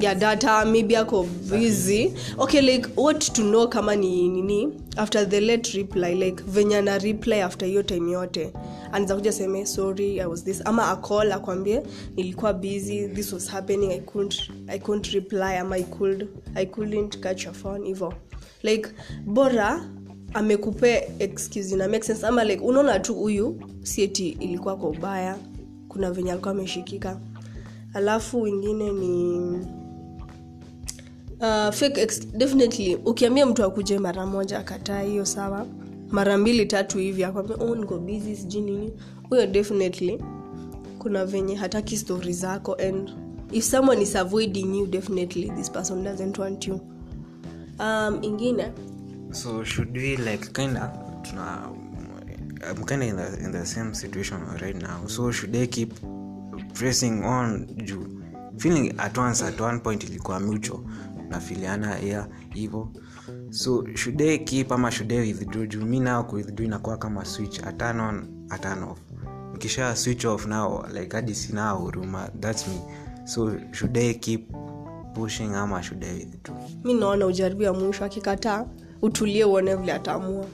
ya 0.00 0.14
data 0.14 0.64
maybe 0.64 0.96
ako 0.96 1.22
busy. 1.50 2.12
Okay 2.38 2.60
like 2.60 2.88
what 2.96 3.20
to 3.32 3.42
know 3.42 3.68
kama 3.68 3.96
ni 3.96 4.28
nini? 4.28 4.68
After 4.96 5.28
the 5.28 5.40
late 5.40 5.74
reply 5.78 6.14
like 6.14 6.42
venye 6.42 6.76
ana 6.76 6.98
reply 6.98 7.42
after 7.42 7.68
hiyo 7.68 7.82
time 7.82 8.10
yote. 8.12 8.52
Anaweza 8.92 9.14
kuja 9.14 9.32
seme 9.32 9.66
sorry 9.66 10.20
i 10.20 10.26
was 10.26 10.44
this. 10.44 10.62
Ama 10.64 10.88
acall 10.90 11.32
akwambie 11.32 11.82
nilikuwa 12.16 12.52
busy 12.52 13.08
this 13.08 13.32
was 13.32 13.48
happening 13.50 13.90
i 13.92 14.00
couldn't, 14.00 14.50
I 14.68 14.78
couldn't 14.78 15.06
reply 15.06 15.58
ama 15.58 15.76
I, 15.76 15.82
could, 15.82 16.28
i 16.54 16.66
couldn't 16.66 17.20
catch 17.20 17.44
your 17.44 17.54
phone 17.54 17.86
hivo. 17.86 18.14
Like 18.62 18.88
bora 19.26 19.84
amekupe 20.34 21.10
excuse 21.18 21.76
na 21.76 21.88
make 21.88 22.04
sense. 22.04 22.26
Ama 22.26 22.44
like 22.44 22.62
unaona 22.62 22.98
tu 23.00 23.14
huyu 23.14 23.60
sieti 23.82 24.28
ilikuwa 24.28 24.76
kwa 24.76 24.88
ubaya 24.88 25.36
kuna 25.88 26.10
venye 26.10 26.32
alikuwa 26.32 26.50
ameshikika. 26.50 27.20
Alafu 27.94 28.42
wingine 28.42 28.92
ni 28.92 29.38
uh, 31.40 32.36
definitely 32.36 32.94
ukiambia 32.94 33.46
mtu 33.46 33.64
akuje 33.64 33.98
mara 33.98 34.26
moja 34.26 34.58
akataa 34.58 35.00
hiyo 35.00 35.24
sawa. 35.24 35.66
Mara 36.10 36.38
mbili 36.38 36.66
tatu 36.66 36.98
hivi 36.98 37.24
akwambia 37.24 37.56
oh, 37.56 37.74
niko 37.74 37.98
busy 37.98 38.36
sijui 38.36 38.62
nini. 38.62 38.92
Huyo 39.28 39.46
definitely 39.46 40.18
kuna 40.98 41.24
venye 41.24 41.54
hataki 41.54 41.96
stori 41.96 42.32
zako 42.32 42.74
and 42.74 43.10
if 43.52 43.64
someone 43.64 44.02
is 44.02 44.16
avoiding 44.16 44.78
you 44.78 44.86
definitely 44.86 45.50
this 45.50 45.70
person 45.70 46.04
doesn't 46.04 46.38
want 46.38 46.66
you. 46.68 46.80
Um, 47.80 48.18
ingine. 48.22 48.72
So 49.32 49.64
should 49.64 49.96
we 49.96 50.16
like 50.16 50.52
kinda 50.52 50.92
tuna 51.22 51.68
i'm 52.70 52.84
kinda 52.84 53.06
in 53.06 53.16
the, 53.16 53.44
in 53.44 53.52
the 53.52 53.66
same 53.66 53.94
situation 53.94 54.40
right 54.60 54.76
now. 54.82 55.06
So 55.06 55.32
should 55.32 55.56
i 55.56 55.66
keep 55.66 55.92
pressing 56.74 57.24
on? 57.24 57.66
Juu 57.66 58.18
feeling 58.58 58.92
at 58.98 59.16
once 59.18 59.42
at 59.42 59.60
one 59.60 59.80
point 59.80 60.04
ilikuwa 60.04 60.40
mutual 60.40 60.80
nafiliana 61.28 61.98
ya 61.98 62.28
hivo. 62.54 62.92
So 63.50 63.84
should 63.94 64.20
i 64.22 64.38
keep 64.38 64.72
ama 64.72 64.90
should 64.90 65.12
i 65.12 65.18
withdraw 65.18 65.66
juu? 65.66 65.84
Mi 65.84 66.00
nao 66.00 66.24
kuwithdraw 66.24 66.66
inakuwa 66.66 66.96
kama 66.96 67.24
switch. 67.24 67.60
A 67.64 67.72
turn 67.72 68.00
on 68.00 68.46
a 68.50 68.86
off. 68.90 68.98
Nikisha 69.52 69.96
switch 69.96 70.24
off 70.24 70.46
now 70.46 70.84
like 70.92 71.16
hadi 71.16 71.34
sina 71.34 71.70
huruma. 71.70 72.30
Thats 72.40 72.68
me. 72.68 72.80
So 73.24 73.52
should 73.72 73.96
i 73.98 74.14
keep 74.14 74.52
pushing 75.14 75.54
ama 75.54 75.82
should 75.82 76.04
i 76.04 76.14
withdraw? 76.14 76.56
Mi 76.84 76.94
naona 76.94 77.26
ujaribu 77.26 77.62
ya 77.62 77.72
mwisho 77.72 78.04
akikataa 78.04 78.66
utulie 79.02 79.44
uone 79.44 79.74
vile 79.76 79.92
ataamua. 79.92 80.46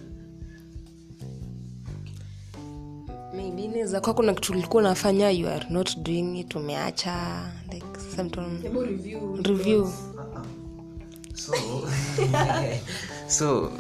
Inaweza 3.85 4.01
kuwa 4.01 4.14
kuna 4.14 4.35
kitu 4.35 4.53
ulikuwa 4.53 4.83
unafanya 4.83 5.31
you 5.31 5.49
are 5.49 5.66
not 5.70 5.99
doing 5.99 6.41
it 6.41 6.55
umeacha 6.55 7.47
like 7.72 7.87
review, 8.87 9.37
review 9.43 9.89
so 11.35 11.53
so 13.26 13.72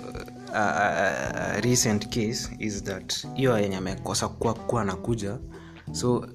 uh, 0.48 0.56
uh, 0.56 1.60
recent 1.62 2.08
case 2.08 2.48
is 2.58 2.84
that 2.84 3.26
hiyo 3.34 3.58
yenye 3.58 3.76
amekosa 3.76 4.28
kuwa 4.28 4.54
kuwa 4.54 4.82
anakuja. 4.82 5.38
So 5.92 6.26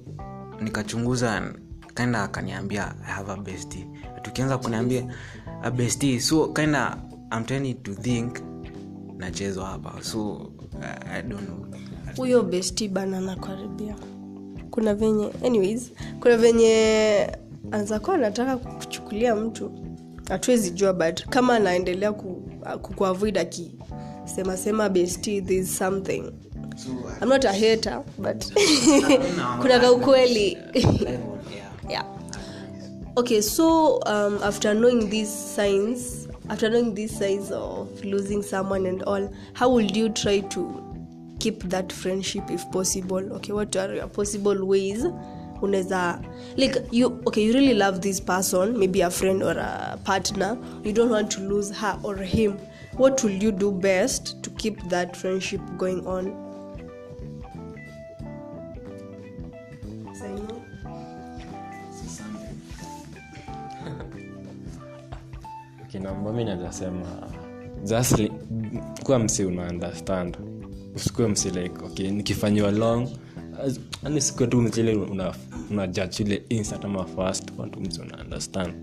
nikachunguza 0.60 1.54
kaenda 1.94 2.22
akaniambia 2.22 2.94
i 3.06 3.10
have 3.12 3.32
a 3.32 3.36
best 3.36 3.78
tukianza 4.22 4.58
kuniambia 4.58 5.14
a 5.62 5.70
best 5.70 6.18
so 6.18 6.48
kaenda 6.48 6.96
i'm 7.36 7.44
trying 7.44 7.74
to 7.74 7.94
think 7.94 8.38
nachezwa 9.18 9.66
hapa. 9.66 10.02
So 10.02 10.32
uh, 10.32 11.10
i 11.12 11.22
don't 11.22 11.46
know. 11.46 11.66
Huyo 12.16 12.42
besti 12.42 12.88
bana 12.88 13.20
nakaribia 13.20 13.96
kuna 14.70 14.94
venye 14.94 15.30
anyways 15.44 15.92
kuna 16.20 16.36
venye 16.36 17.30
anaweza 17.70 18.00
kuwa 18.00 18.16
anataka 18.16 18.56
kuchukulia 18.56 19.34
mtu 19.36 19.72
hatuwezi 20.30 20.70
jua 20.70 20.92
but 20.92 21.24
kama 21.24 21.54
anaendelea 21.54 22.12
ku, 22.12 22.42
kukuavoid 22.82 23.38
akisemasema 23.38 24.88
besti 24.88 25.42
thereis 25.42 25.78
something. 25.78 26.22
I'm 27.22 27.28
not 27.28 27.44
a 27.44 27.52
hater 27.52 28.02
but 28.18 28.44
kuna 29.60 29.80
kaukweli 29.80 30.58
yeah. 31.90 32.04
Okay 33.16 33.40
so 33.42 33.96
um, 34.06 34.38
after 34.42 34.74
knowing 34.74 35.10
these 35.10 35.54
signs 35.56 36.28
after 36.48 36.70
knowing 36.70 36.94
these 36.94 37.18
signs 37.18 37.50
of 37.52 38.04
losing 38.04 38.42
someone 38.42 38.86
and 38.88 39.02
all 39.02 39.28
how 39.54 39.68
would 39.70 39.96
you 39.96 40.08
try 40.08 40.40
to 40.40 40.82
keep 41.38 41.62
that 41.64 41.92
friendship 41.92 42.50
if 42.50 42.64
possible? 42.70 43.32
Okay 43.32 43.52
what 43.52 43.76
are 43.76 43.94
your 43.94 44.08
possible 44.08 44.64
ways 44.66 45.04
unaweza 45.62 46.20
like 46.56 46.82
you 46.92 47.20
okay 47.26 47.44
you 47.44 47.52
really 47.52 47.74
love 47.74 47.98
this 47.98 48.22
person 48.22 48.76
maybe 48.78 49.04
a 49.04 49.10
friend 49.10 49.42
or 49.42 49.58
a 49.58 49.96
partner. 50.04 50.56
You 50.84 50.92
don't 50.92 51.10
want 51.10 51.30
to 51.32 51.40
lose 51.40 51.70
her 51.70 51.98
or 52.02 52.16
him. 52.16 52.58
What 52.96 53.22
will 53.22 53.42
you 53.42 53.52
do 53.52 53.72
best 53.72 54.42
to 54.42 54.50
keep 54.50 54.82
that 54.88 55.16
friendship 55.16 55.60
going 55.78 56.06
on? 56.06 56.32
Kinambami 65.88 66.44
nazasema 66.50 67.28
just 67.84 68.22
kuwa 69.04 69.18
msi 69.18 69.44
una 69.44 69.68
understand. 69.68 70.38
Msi 71.28 71.50
like 71.50 71.84
okay 71.84 72.10
nikifanyiwa 72.10 72.70
long 72.70 73.08
ani 74.04 74.20
sikuwe 74.20 74.48
tu 74.48 74.60
mzile 74.62 74.94
una 74.94 75.34
una 75.70 75.86
judge 75.86 76.22
ile 76.22 76.42
instant 76.48 76.84
ama 76.84 77.04
fast 77.04 77.52
watu 77.58 77.80
msi 77.80 78.00
una 78.00 78.24
understand 78.24 78.74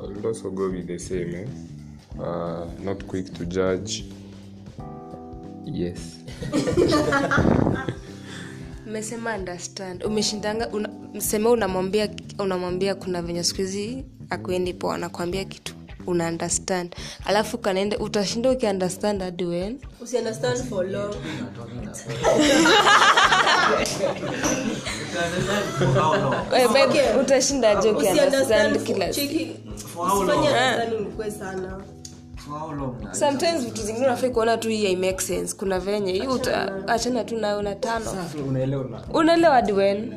I'll 0.00 0.26
also 0.26 0.50
go 0.50 0.68
with 0.68 0.86
the 0.86 0.98
same. 0.98 1.32
Eh? 1.40 1.48
Uh, 2.18 2.84
not 2.84 3.04
quick 3.04 3.32
to 3.34 3.44
judge. 3.44 4.04
Yes. 5.64 6.16
mmesema 8.86 9.34
understand 9.36 10.04
umeshindanga 10.04 10.68
una, 10.68 10.88
mseme 11.14 11.48
unamwambia 11.48 12.08
unamwambia 12.38 12.94
kuna 12.94 13.22
venye 13.22 13.44
siku 13.44 13.60
hizi 13.60 14.04
akuendi 14.30 14.74
poa 14.74 14.94
anakuambia 14.94 15.44
kitu 15.44 15.75
una 16.06 16.28
understand 16.28 16.94
alafu 17.24 17.58
kanaenda 17.58 17.98
utashinda 17.98 18.50
ukiunderstand 18.50 19.22
hadi 19.22 19.44
wen 19.44 19.78
Eh, 26.56 27.20
utashindaje 27.20 27.90
ukiunderstand 27.90 28.82
kila 28.82 29.12
sana. 31.30 31.80
Sometimes 33.12 33.64
vitu 33.64 33.82
zingine 33.82 34.06
unafai 34.06 34.30
kuona 34.30 34.56
tu 34.58 34.68
hii 34.68 34.84
make 34.96 35.20
sense. 35.20 35.56
Kuna 35.56 35.80
venye 35.80 36.12
hii 36.12 36.26
uta- 36.26 36.88
achana. 36.88 37.24
tu 37.24 37.36
nayo 37.36 37.62
na 37.62 37.74
tano. 37.74 38.04
Unaelewa. 39.14 39.62
Diwen 39.62 40.12
wen 40.12 40.14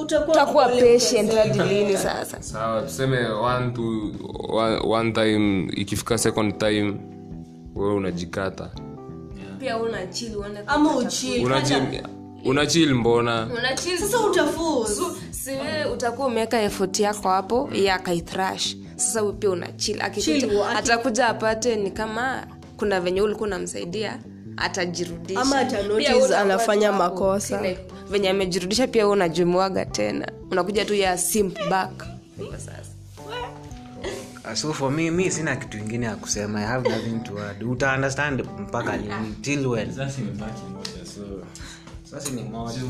utakuwa 0.00 0.68
patient. 0.68 1.32
hadi 1.34 1.58
lini 1.58 1.96
sasa? 1.96 2.42
Sawa 2.42 2.82
tuseme 2.82 3.26
one, 3.28 3.70
to 3.72 3.82
one, 4.48 4.76
one 4.84 5.12
time 5.12 5.70
ikifika 5.76 6.18
second 6.18 6.58
time 6.58 6.94
wewe 7.74 7.94
unajikata. 7.94 8.70
Pia 9.58 9.76
una 9.76 10.06
chill 10.06 10.36
uone 10.36 10.60
ama 10.66 10.96
uchill 10.96 11.44
unachil 11.46 11.82
unachil 12.44 12.94
mbona? 12.94 13.48
Una 13.58 13.76
sasa 13.76 14.20
utafuz 14.20 15.00
si 15.30 15.50
wewe 15.50 15.84
utakuwa 15.92 16.26
umeweka 16.28 16.62
effort 16.62 17.00
yako 17.00 17.28
hapo 17.28 17.70
ya 17.72 17.94
akaitrash. 17.94 18.76
Sasa 18.96 19.22
pia 19.32 19.50
una 19.50 19.72
chill 19.72 20.00
Chill, 20.10 20.62
atakuja 20.76 21.28
apate 21.28 21.76
ni 21.76 21.90
kama 21.90 22.46
kuna 22.76 23.00
venye 23.00 23.22
ulikuwa 23.22 23.46
unamsaidia 23.46 24.18
atajirudisha. 24.56 25.40
Ama 25.40 25.58
ata 25.58 25.76
Pia 25.76 25.88
notice 25.88 26.08
wewe 26.12 26.18
utakuwa 26.24 26.40
anafanya 26.40 26.92
makosa. 26.92 27.62
like, 27.62 27.80
venye 28.10 28.30
amejirudisha 28.30 28.86
pia 28.86 29.02
wewe 29.02 29.12
unajumuaga 29.12 29.84
tena. 29.84 30.28
Unakuja 30.50 30.84
tu 30.84 30.94
ya 30.94 31.18
simp 31.18 31.58
back. 31.70 32.06
Sasa. 32.52 32.72
So 34.56 34.72
for 34.72 34.90
me 34.92 35.10
mi 35.10 35.30
sina 35.30 35.56
kitu 35.56 35.78
ingine 35.78 36.06
ya 36.06 36.16
kusema. 36.16 36.60
I 36.60 36.64
have 36.66 36.88
nothing 36.88 37.20
to 37.24 37.38
add. 37.44 37.62
Uta 37.62 37.94
understand 37.94 38.44
mpaka 38.58 38.96
lini 38.96 39.34
till 39.42 39.66
when? 39.66 39.92
Sasa 39.94 40.20
ni 42.30 42.42
moja. 42.42 42.80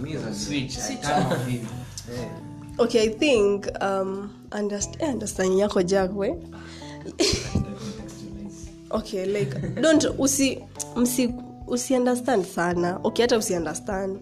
Mi 0.00 0.16
switch. 0.34 0.78
Eh. 0.78 0.98
okay 2.78 3.02
i 3.02 3.08
think 3.08 3.66
um, 3.80 4.30
understand 4.58 5.12
understand 5.14 5.58
yako 5.58 5.82
jakwe 5.82 6.36
okay 8.90 9.26
like 9.26 9.58
don't 9.80 10.04
usi 10.18 10.58
msi 10.96 11.34
usi 11.66 11.94
understand 11.94 12.44
sana. 12.44 13.00
Okay 13.02 13.22
hata 13.24 13.38
usi 13.38 13.54
understand 13.54 14.18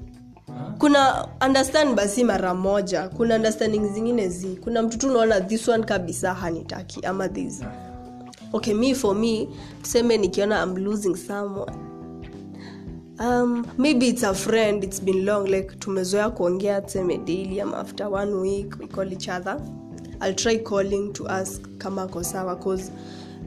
kuna 0.79 1.29
understand 1.47 1.95
basi 1.95 2.25
mara 2.25 2.55
moja 2.55 3.09
kuna 3.09 3.35
understanding 3.37 3.89
zingine 3.95 4.29
zi. 4.29 4.47
Kuna 4.47 4.83
mtu 4.83 4.99
tu 4.99 5.09
unaona 5.11 5.41
this 5.41 5.69
one 5.69 5.85
kabisa 5.85 6.35
hanitaki 6.35 7.01
ama 7.07 7.29
this. 7.29 7.63
Okay 8.53 8.75
me 8.75 8.95
for 8.95 9.15
me 9.17 9.49
tuseme 9.83 10.17
nikiona 10.19 10.63
i'm 10.63 10.77
losing 10.77 11.17
someone. 11.17 11.73
Um, 13.19 13.67
maybe 13.79 14.09
it's 14.09 14.23
a 14.25 14.35
friend 14.35 14.85
it's 14.85 15.01
been 15.03 15.25
long 15.25 15.47
like 15.49 15.77
tumezoea 15.79 16.31
kuongea 16.31 16.81
tuseme 16.81 17.19
daily 17.19 17.61
ama 17.61 17.79
after 17.79 18.07
one 18.13 18.33
week 18.35 18.77
we 18.81 18.87
call 18.87 19.13
each 19.13 19.29
other. 19.29 19.61
I'll 20.23 20.35
try 20.35 20.59
calling 20.59 21.13
to 21.13 21.29
ask 21.29 21.63
kama 21.79 22.03
ako 22.03 22.23
sawa 22.25 22.57
cause 22.57 22.93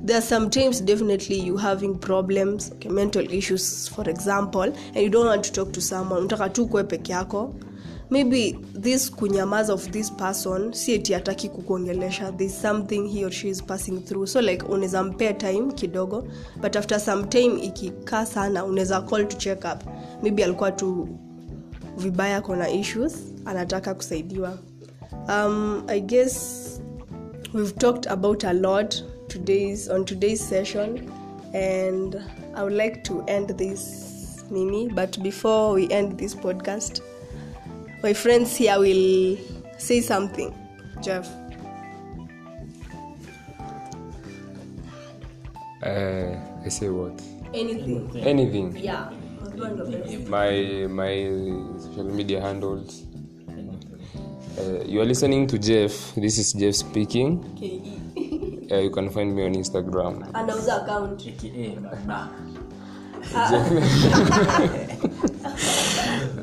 there 0.05 0.17
are 0.17 0.21
sometimes 0.21 0.81
definitely 0.81 1.39
you 1.39 1.57
having 1.57 1.95
problems 1.99 2.71
okay, 2.71 2.89
mental 2.89 3.25
issues 3.33 3.87
for 3.89 4.09
example 4.09 4.63
and 4.63 4.97
you 4.97 5.09
don't 5.09 5.25
want 5.27 5.43
to 5.43 5.51
talk 5.51 5.71
to 5.73 5.81
someone. 5.81 6.21
Unataka 6.27 6.49
tu 6.53 6.67
kue 6.67 6.83
peke 6.83 7.11
yako. 7.11 7.53
Maybe 8.11 8.57
this 8.73 9.09
kunyamaza 9.11 9.73
of 9.73 9.91
this 9.91 10.09
person 10.09 10.73
si 10.73 10.93
eti 10.93 11.15
ataki 11.15 11.49
kukuongelesha. 11.49 12.31
Thereis 12.37 12.61
something 12.61 13.07
he 13.07 13.23
or 13.25 13.31
she 13.31 13.49
is 13.49 13.61
passing 13.61 14.01
through. 14.01 14.27
So 14.27 14.41
like 14.41 14.63
unaweza 14.65 15.03
mpea 15.03 15.33
time 15.33 15.71
kidogo 15.73 16.27
but 16.61 16.75
after 16.75 16.99
some 16.99 17.23
time 17.27 17.59
ikikaa 17.61 18.25
sana 18.25 18.65
unaweza 18.65 19.01
call 19.01 19.27
to 19.27 19.37
check 19.37 19.59
up. 19.65 19.83
Maybe 20.23 20.43
alikuwa 20.43 20.71
tu 20.71 21.07
vibaya 21.97 22.41
kona 22.41 22.69
issues 22.69 23.13
anataka 23.45 23.93
kusaidiwa. 23.93 24.57
Um, 25.27 25.83
i 25.87 25.99
guess 26.01 26.65
we've 27.53 27.73
talked 27.73 28.07
about 28.11 28.43
a 28.43 28.53
lot 28.53 28.95
today's 29.29 29.87
on 29.89 30.05
today's 30.05 30.45
session 30.45 31.11
and 31.53 32.21
i 32.55 32.63
would 32.63 32.73
like 32.73 33.03
to 33.03 33.23
end 33.27 33.49
this 33.49 34.43
mimi. 34.51 34.87
But 34.87 35.21
before 35.21 35.73
we 35.73 35.89
end 35.89 36.17
this 36.17 36.33
podcast 36.35 37.01
my 38.01 38.13
friends 38.13 38.55
here 38.55 38.79
will 38.79 39.37
say 39.77 39.99
something. 39.99 40.55
Jeff. 41.01 41.27
Uh, 45.83 46.35
i 46.65 46.69
say 46.69 46.89
what? 46.89 47.21
Anything. 47.53 48.09
Anything. 48.17 48.75
Yeah. 48.77 49.09
My 50.27 50.87
my 50.87 51.13
social 51.79 52.05
media 52.05 52.41
handles. 52.41 53.03
Uh, 54.57 54.83
you 54.85 55.01
are 55.01 55.05
listening 55.05 55.47
to 55.47 55.59
jeff. 55.59 56.15
This 56.15 56.37
is 56.37 56.53
jeff 56.53 56.75
speaking 56.75 57.98
uh, 58.71 58.77
you 58.77 58.89
can 58.89 59.09
find 59.09 59.35
me 59.35 59.43
on 59.45 59.53
instagram. 59.55 60.23
Anauza 60.33 60.83
account? 60.83 61.25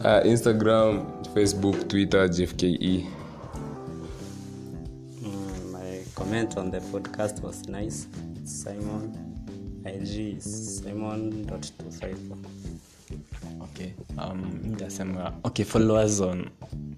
Uh, 0.04 0.20
instagram 0.24 1.02
facebook 1.34 1.88
twitter 1.88 2.28
jfke 2.28 3.06
Mm, 5.22 5.72
my 5.72 6.02
comment 6.14 6.56
on 6.56 6.70
the 6.70 6.78
podcast 6.92 7.40
was 7.42 7.66
nice. 7.68 8.06
Simon, 8.44 9.10
IG 9.84 10.36
is 10.38 10.78
simon.254. 10.82 12.36
okay 13.62 13.94
um 14.18 14.76
okay 15.44 15.64
follow 15.64 15.96
us 15.96 16.20
on 16.20 16.50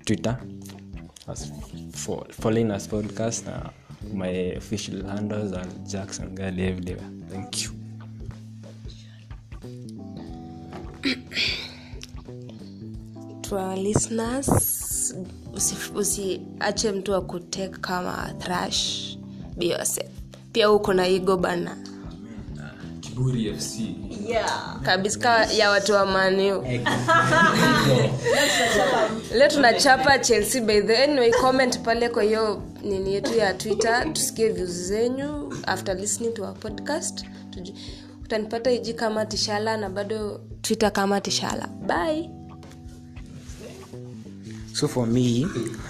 twitter. 0.05 0.39
As 1.29 1.51
for 1.95 2.27
following 2.31 2.71
us 2.71 2.87
podcast 2.89 3.47
na 3.47 3.71
my 4.15 4.29
official 4.57 5.07
handles 5.07 5.53
are 5.53 5.69
jackson 5.87 6.35
gali 6.35 6.63
everywhere 6.63 7.11
thank 7.31 7.63
you. 7.65 7.71
To 13.43 13.57
our 13.57 13.77
listeners 13.77 14.49
usi- 15.55 16.41
mtu 16.93 17.13
wa 17.13 17.21
kutek 17.23 17.81
kama 17.81 18.35
thrash 18.39 19.17
be 19.57 19.67
yourself. 19.67 20.09
Pia 20.53 20.71
uko 20.73 20.93
na 20.95 21.09
igo 21.09 21.37
bana 21.37 21.77
kiburi 23.19 23.55
fc 23.55 23.81
kabisa 24.83 25.19
ka 25.19 25.45
ya 25.53 25.71
watu 25.71 25.93
wa 25.93 26.07
maniu 26.07 26.63
leo 29.39 29.49
tunachapa 29.49 30.19
chelsea 30.19 30.63
by 30.63 30.81
the 30.81 31.03
anyway 31.03 31.31
comment 31.31 31.81
pale 31.83 32.09
kwa 32.09 32.23
hiyo 32.23 32.63
nini 32.83 33.15
yetu 33.15 33.35
ya 33.35 33.55
twitter. 33.55 34.13
Tusikie 34.13 34.49
views 34.49 34.71
zenyu 34.71 35.55
after 35.67 35.97
listening 35.97 36.35
to 36.35 36.45
our 36.45 36.55
podcast. 36.55 37.27
Utanipata 38.25 38.71
iji 38.71 38.95
kama 38.95 39.27
tishala 39.27 39.77
na 39.77 39.91
bado 39.91 40.41
twitter 40.63 40.93
kama 40.93 41.21
tishala. 41.21 41.67
Bye. 41.67 42.31
So 44.73 44.89
for 44.89 45.07
me 45.07 45.47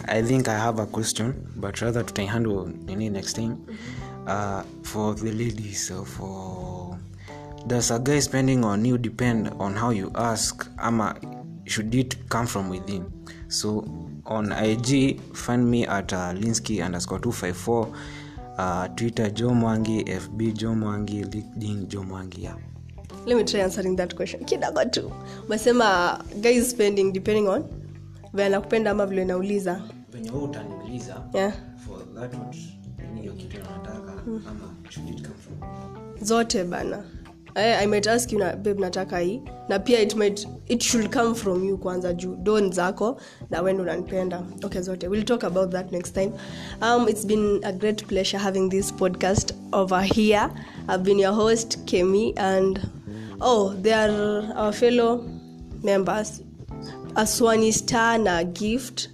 i 0.07 0.23
think 0.23 0.49
i 0.49 0.59
have 0.59 0.83
a 0.83 0.87
question 0.87 1.35
but 1.57 1.79
rather 1.81 2.07
tutaihandle 2.07 2.69
nini 2.87 3.11
next 3.11 3.33
time 3.35 3.57
uh, 4.27 4.63
for 4.83 5.15
the 5.15 5.33
ladies 5.33 5.91
uh, 5.91 6.05
for 6.05 6.98
does 7.69 7.91
a 7.91 7.99
guy 7.99 8.21
spending 8.21 8.65
on 8.65 8.85
you 8.85 8.99
depend 8.99 9.53
on 9.59 9.75
how 9.75 9.91
you 9.91 10.11
ask 10.15 10.67
ama 10.79 11.15
should 11.67 11.95
it 11.95 12.17
come 12.29 12.47
from 12.47 12.71
within 12.71 13.05
so 13.49 13.85
on 14.25 14.53
ig 14.53 15.21
find 15.35 15.71
me 15.71 15.87
at 15.87 16.13
uh, 16.13 16.33
linsky 16.33 16.85
underscore 16.85 17.19
254 17.19 17.87
uh, 18.59 18.87
twitter 18.95 19.31
jo 19.35 19.55
mwangi 19.55 20.05
fb 20.21 20.43
jo 20.53 20.75
mwangi 20.75 21.25
linkedin 21.25 21.87
jo 21.87 22.03
mwangi 22.03 22.43
yeah. 22.43 22.57
let 23.27 23.37
me 23.37 23.45
try 23.45 23.63
answering 23.63 23.97
that 23.97 24.15
question 24.15 24.45
kidogo 24.45 24.85
tu 24.85 25.13
umesema 25.47 26.19
guys 26.41 26.71
spending 26.71 27.13
depending 27.13 27.49
on 27.49 27.65
vile 28.33 28.49
nakupenda 28.49 28.91
ama 28.91 29.07
vile 29.07 29.25
nauliza 29.25 29.83
venye 30.13 30.31
wewe 30.31 30.45
utaniuliza 30.45 31.23
yeah. 31.35 31.53
for 31.87 32.15
that 32.15 32.35
what 32.35 32.57
kitu 33.37 33.57
nataka 33.59 34.23
mm. 34.27 34.43
ama 34.49 34.75
should 34.89 35.11
it 35.11 35.23
come 35.23 35.35
from 35.39 35.59
zote 36.23 36.65
bana 36.65 37.05
I, 37.57 37.83
I 37.83 37.87
might 37.87 38.07
ask 38.07 38.33
you 38.33 38.39
na 38.39 38.57
babe 38.57 38.79
hii. 38.81 39.43
Na 39.69 39.79
pia 39.79 40.01
it 40.01 40.15
might 40.17 40.47
it 40.69 40.83
should 40.83 41.11
come 41.13 41.35
from 41.35 41.65
you 41.65 41.79
kwanza 41.79 42.15
juu. 42.15 42.37
Don 42.43 42.73
zako 42.73 43.21
na 43.51 43.63
wendo 43.63 43.83
unanipenda. 43.83 44.43
Okay 44.65 44.81
zote. 44.83 45.09
We'll 45.09 45.25
talk 45.25 45.43
about 45.43 45.71
that 45.71 45.93
next 45.93 46.15
time. 46.15 46.33
Um, 46.83 47.09
it's 47.09 47.25
been 47.25 47.61
a 47.65 47.73
great 47.73 48.07
pleasure 48.07 48.39
having 48.39 48.69
this 48.69 48.93
podcast 48.93 49.53
over 49.73 50.01
here. 50.01 50.51
I've 50.89 51.03
been 51.03 51.19
your 51.19 51.33
host 51.35 51.85
kemi 51.87 52.33
and 52.37 52.79
oh 53.41 53.75
they 53.83 53.93
are 53.93 54.53
our 54.55 54.73
fellow 54.73 55.25
members. 55.83 56.43
Aswani 57.15 57.73
star 57.73 58.19
na 58.19 58.43
gift. 58.45 59.09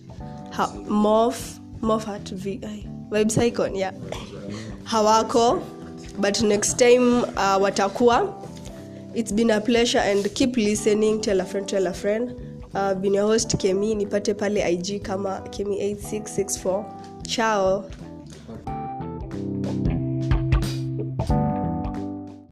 Ha, 0.53 0.73
mof 0.89 1.59
mofat 1.81 2.31
v 2.31 2.61
ai, 2.63 2.87
yeah. 3.75 3.93
Hawako 4.85 5.63
but 6.19 6.43
next 6.43 6.79
time 6.79 7.25
uh, 7.37 7.59
watakuwa. 7.63 8.35
It's 9.15 9.33
been 9.33 9.51
a 9.51 9.61
pleasure 9.61 10.01
and 10.01 10.29
keep 10.35 10.57
listening. 10.57 11.21
Tell 11.21 11.41
a 11.41 11.45
friend 11.45 11.69
tell 11.69 11.87
a 11.87 11.93
friend. 11.93 12.35
Uh, 12.75 12.95
been 12.95 13.15
your 13.15 13.27
host 13.27 13.57
kemi. 13.59 13.95
Nipate 13.95 14.35
pale 14.37 14.61
ig 14.73 15.03
kama 15.03 15.41
kemi 15.51 15.81
8664 15.81 16.85
chao 17.27 17.85